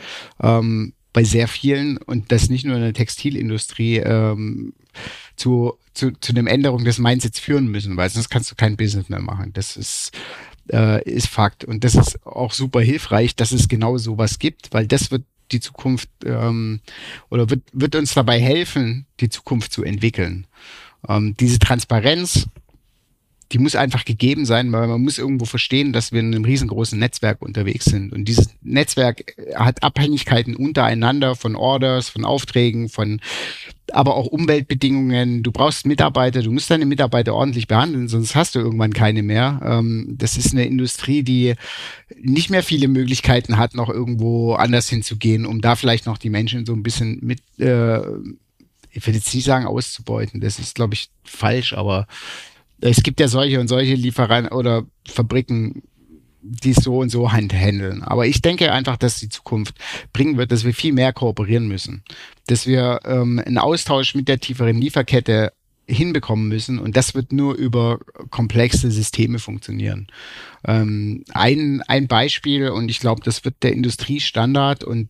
[0.43, 4.75] ähm, bei sehr vielen und das nicht nur in der Textilindustrie ähm,
[5.37, 9.09] zu, zu, zu einer Änderung des Mindsets führen müssen, weil sonst kannst du kein Business
[9.09, 9.53] mehr machen.
[9.53, 10.12] Das ist
[10.70, 11.64] äh, ist Fakt.
[11.64, 15.61] Und das ist auch super hilfreich, dass es genau sowas gibt, weil das wird die
[15.61, 16.80] Zukunft ähm,
[17.30, 20.46] oder wird, wird uns dabei helfen, die Zukunft zu entwickeln.
[21.09, 22.48] Ähm, diese Transparenz
[23.53, 26.98] die muss einfach gegeben sein, weil man muss irgendwo verstehen, dass wir in einem riesengroßen
[26.98, 28.12] Netzwerk unterwegs sind.
[28.12, 33.20] Und dieses Netzwerk hat Abhängigkeiten untereinander von Orders, von Aufträgen, von
[33.92, 35.42] aber auch Umweltbedingungen.
[35.42, 39.61] Du brauchst Mitarbeiter, du musst deine Mitarbeiter ordentlich behandeln, sonst hast du irgendwann keine mehr.
[39.62, 41.55] Ähm, das ist eine Industrie, die
[42.18, 46.64] nicht mehr viele Möglichkeiten hat, noch irgendwo anders hinzugehen, um da vielleicht noch die Menschen
[46.64, 47.98] so ein bisschen mit, äh,
[48.90, 52.07] ich will jetzt nicht sagen auszubeuten, das ist, glaube ich, falsch, aber
[52.83, 55.83] es gibt ja solche und solche Lieferanten oder Fabriken,
[56.43, 58.03] die so und so handeln.
[58.03, 59.76] Aber ich denke einfach, dass die Zukunft
[60.12, 62.03] bringen wird, dass wir viel mehr kooperieren müssen.
[62.49, 65.53] Dass wir ähm, einen Austausch mit der tieferen Lieferkette
[65.87, 67.99] hinbekommen müssen und das wird nur über
[68.30, 70.09] komplexe Systeme funktionieren.
[70.66, 75.09] Ähm, ein, ein Beispiel und ich glaube, das wird der Industriestandard und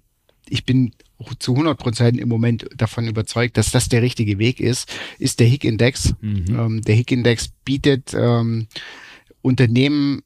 [0.48, 0.92] ich bin
[1.38, 5.46] zu 100 Prozent im Moment davon überzeugt, dass das der richtige Weg ist, ist der
[5.46, 6.14] HIC-Index.
[6.20, 6.44] Mhm.
[6.48, 8.66] Ähm, der HIC-Index bietet ähm,
[9.40, 10.22] Unternehmen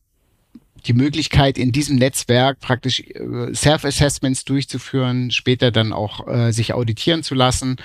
[0.87, 7.22] die Möglichkeit, in diesem Netzwerk praktisch äh, Self-Assessments durchzuführen, später dann auch äh, sich auditieren
[7.22, 7.76] zu lassen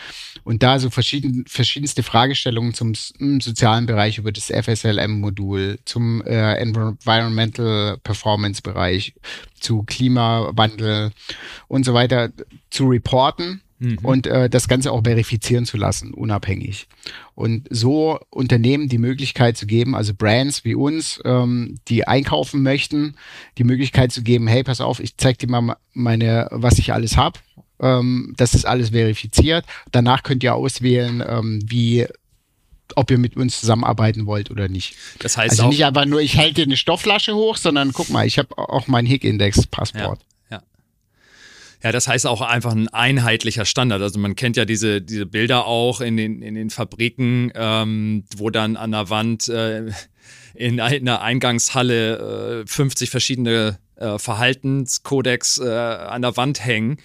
[0.43, 2.93] und da so verschieden, verschiedenste Fragestellungen zum
[3.39, 9.14] sozialen Bereich über das FSLM-Modul, zum äh, Environmental Performance-Bereich,
[9.60, 11.12] zu Klimawandel
[11.68, 12.30] und so weiter
[12.70, 13.97] zu reporten mhm.
[14.03, 16.88] und äh, das Ganze auch verifizieren zu lassen, unabhängig.
[17.36, 23.15] Und so Unternehmen die Möglichkeit zu geben, also Brands wie uns, ähm, die einkaufen möchten,
[23.57, 27.17] die Möglichkeit zu geben, hey, pass auf, ich zeig dir mal meine, was ich alles
[27.17, 27.39] habe.
[27.79, 29.65] Ähm, das ist alles verifiziert.
[29.91, 32.05] Danach könnt ihr auswählen, ähm, wie
[32.95, 34.95] ob ihr mit uns zusammenarbeiten wollt oder nicht.
[35.19, 38.27] Das heißt also nicht aber nur, ich halte dir eine Stoffflasche hoch, sondern guck mal,
[38.27, 40.19] ich habe auch mein HIG-Index-Passport.
[40.19, 40.30] Ja.
[41.84, 44.01] Ja, das heißt auch einfach ein einheitlicher Standard.
[44.01, 48.49] Also man kennt ja diese, diese Bilder auch in den, in den Fabriken, ähm, wo
[48.49, 49.91] dann an der Wand äh,
[50.53, 56.97] in einer Eingangshalle äh, 50 verschiedene äh, Verhaltenskodex äh, an der Wand hängen,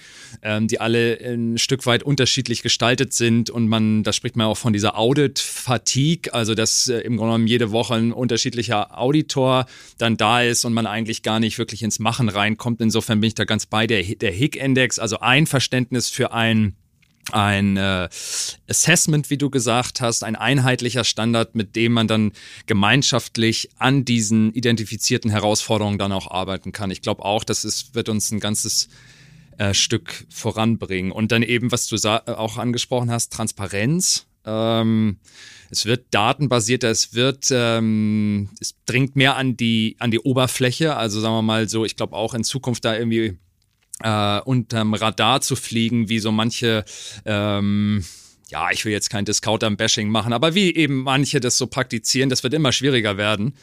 [0.43, 4.57] ähm, die alle ein Stück weit unterschiedlich gestaltet sind und man, da spricht man auch
[4.57, 9.67] von dieser Audit-Fatigue, also dass äh, im Grunde genommen jede Woche ein unterschiedlicher Auditor
[9.99, 12.81] dann da ist und man eigentlich gar nicht wirklich ins Machen reinkommt.
[12.81, 16.77] Insofern bin ich da ganz bei der, der HIG-Index, also ein Verständnis für ein
[17.33, 18.09] ein äh,
[18.68, 22.33] Assessment, wie du gesagt hast, ein einheitlicher Standard, mit dem man dann
[22.66, 26.91] gemeinschaftlich an diesen identifizierten Herausforderungen dann auch arbeiten kann.
[26.91, 28.89] Ich glaube auch, das ist, wird uns ein ganzes
[29.59, 31.12] äh, Stück voranbringen.
[31.12, 34.27] Und dann eben, was du auch angesprochen hast, Transparenz.
[34.45, 35.18] Ähm,
[35.70, 40.97] es wird datenbasierter, es wird, ähm, es dringt mehr an die, an die Oberfläche.
[40.97, 43.39] Also sagen wir mal so, ich glaube auch in Zukunft da irgendwie
[44.03, 46.85] äh, unterm Radar zu fliegen, wie so manche,
[47.25, 48.05] ähm,
[48.49, 52.43] ja, ich will jetzt kein Discounter-Bashing machen, aber wie eben manche das so praktizieren, das
[52.43, 53.55] wird immer schwieriger werden.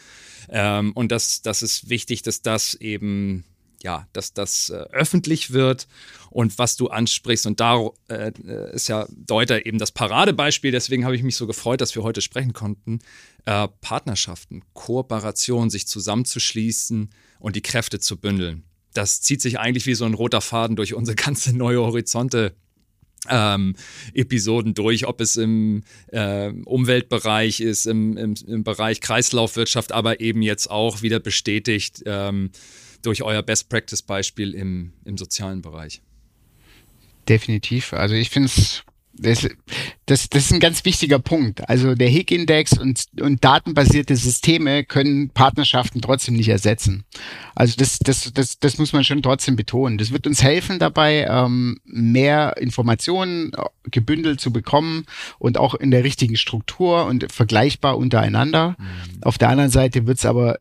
[0.50, 3.46] Ähm, und das, das ist wichtig, dass das eben,
[3.82, 5.88] ja, dass das äh, öffentlich wird
[6.32, 7.46] und was du ansprichst.
[7.46, 8.32] Und da äh,
[8.74, 10.72] ist ja Deuter eben das Paradebeispiel.
[10.72, 13.00] Deswegen habe ich mich so gefreut, dass wir heute sprechen konnten.
[13.46, 17.10] Äh, Partnerschaften, Kooperation, sich zusammenzuschließen
[17.40, 18.64] und die Kräfte zu bündeln
[18.94, 22.56] das zieht sich eigentlich wie so ein roter Faden durch unsere ganze neue Horizonte
[23.30, 23.76] ähm,
[24.14, 30.42] Episoden durch, ob es im äh, Umweltbereich ist, im, im, im, Bereich Kreislaufwirtschaft, aber eben
[30.42, 32.52] jetzt auch wieder bestätigt ähm,
[33.02, 36.02] durch euer Best Practice Beispiel im, im sozialen Bereich.
[37.30, 37.94] Definitiv.
[37.94, 38.84] Also ich finde es
[39.16, 39.48] das,
[40.06, 41.70] das, das ist ein ganz wichtiger Punkt.
[41.70, 47.04] Also der Higg-Index und, und datenbasierte Systeme können Partnerschaften trotzdem nicht ersetzen.
[47.54, 49.98] Also das, das, das, das muss man schon trotzdem betonen.
[49.98, 53.52] Das wird uns helfen dabei, ähm, mehr Informationen
[53.92, 55.06] gebündelt zu bekommen
[55.38, 58.76] und auch in der richtigen Struktur und vergleichbar untereinander.
[58.78, 59.24] Mhm.
[59.24, 60.58] Auf der anderen Seite wird es aber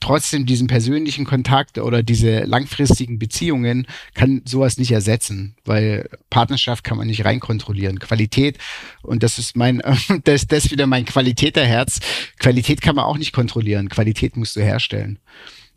[0.00, 6.98] trotzdem diesen persönlichen Kontakt oder diese langfristigen Beziehungen kann sowas nicht ersetzen, weil Partnerschaft kann
[6.98, 7.98] man nicht reinkontrollieren.
[7.98, 8.58] Qualität,
[9.02, 9.82] und das ist mein,
[10.24, 12.00] das, das wieder mein Qualitäterherz,
[12.38, 13.88] Qualität kann man auch nicht kontrollieren.
[13.88, 15.18] Qualität musst du herstellen.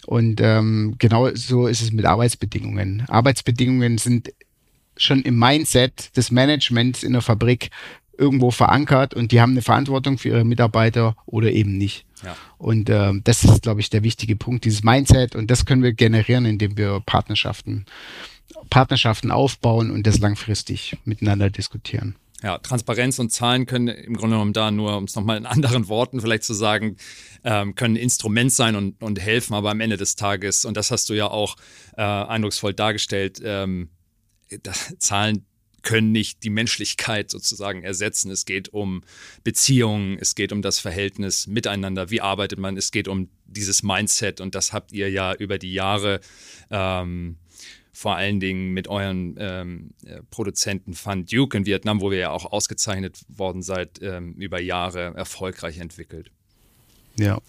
[0.06, 3.06] Und ähm, genau so ist es mit Arbeitsbedingungen.
[3.08, 4.34] Arbeitsbedingungen sind
[4.98, 7.70] schon im Mindset des Managements in der Fabrik
[8.18, 12.05] irgendwo verankert und die haben eine Verantwortung für ihre Mitarbeiter oder eben nicht.
[12.24, 12.36] Ja.
[12.57, 15.93] Und äh, das ist, glaube ich, der wichtige Punkt, dieses Mindset und das können wir
[15.93, 17.86] generieren, indem wir Partnerschaften,
[18.70, 22.16] Partnerschaften aufbauen und das langfristig miteinander diskutieren.
[22.43, 25.88] Ja, Transparenz und Zahlen können im Grunde genommen da nur, um es nochmal in anderen
[25.88, 26.97] Worten vielleicht zu sagen,
[27.43, 31.09] ähm, können Instrument sein und, und helfen, aber am Ende des Tages, und das hast
[31.09, 31.55] du ja auch
[31.97, 33.89] äh, eindrucksvoll dargestellt, ähm,
[34.61, 35.45] das, Zahlen
[35.84, 38.32] können nicht die Menschlichkeit sozusagen ersetzen.
[38.32, 39.04] Es geht um
[39.44, 44.42] Beziehungen, es geht um das Verhältnis miteinander, wie arbeitet man, es geht um dieses Mindset
[44.42, 46.22] und das habt ihr ja über die Jahre
[46.72, 47.38] ähm,
[47.92, 52.32] vor allen Dingen mit euren ähm, äh, Produzenten Fun Duke in Vietnam, wo wir ja
[52.32, 56.32] auch ausgezeichnet worden seid, ähm, über Jahre erfolgreich entwickelt.
[57.20, 57.40] Ja.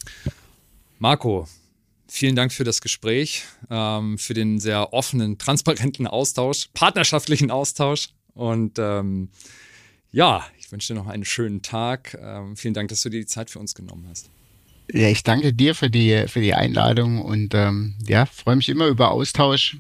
[0.99, 1.49] Marco,
[2.07, 8.11] Vielen Dank für das Gespräch, ähm, für den sehr offenen, transparenten Austausch, partnerschaftlichen Austausch.
[8.35, 9.29] Und ähm,
[10.13, 12.19] ja, ich wünsche dir noch einen schönen Tag.
[12.21, 14.31] Ähm, vielen Dank, dass du dir die Zeit für uns genommen hast.
[14.93, 18.87] Ja, ich danke dir für die, für die Einladung und ähm, ja, freue mich immer
[18.87, 19.79] über Austausch.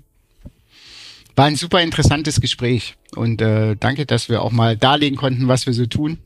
[1.37, 5.67] War ein super interessantes Gespräch und äh, danke, dass wir auch mal darlegen konnten, was
[5.67, 6.19] wir so tun.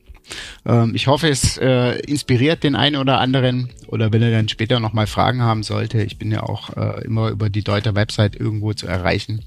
[0.66, 4.80] Ähm, ich hoffe, es äh, inspiriert den einen oder anderen oder wenn er dann später
[4.80, 6.02] nochmal Fragen haben sollte.
[6.02, 9.44] Ich bin ja auch äh, immer über die Deuter Website irgendwo zu erreichen.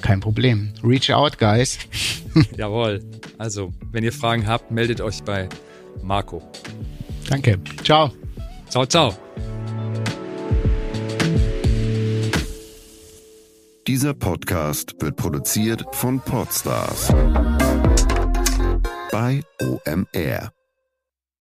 [0.00, 0.72] Kein Problem.
[0.82, 1.78] Reach out, guys.
[2.56, 3.00] Jawohl.
[3.38, 5.48] Also, wenn ihr Fragen habt, meldet euch bei
[6.02, 6.42] Marco.
[7.28, 7.58] Danke.
[7.84, 8.12] Ciao.
[8.68, 9.14] Ciao, ciao.
[13.86, 17.12] Dieser Podcast wird produziert von Podstars
[19.10, 20.52] bei OMR.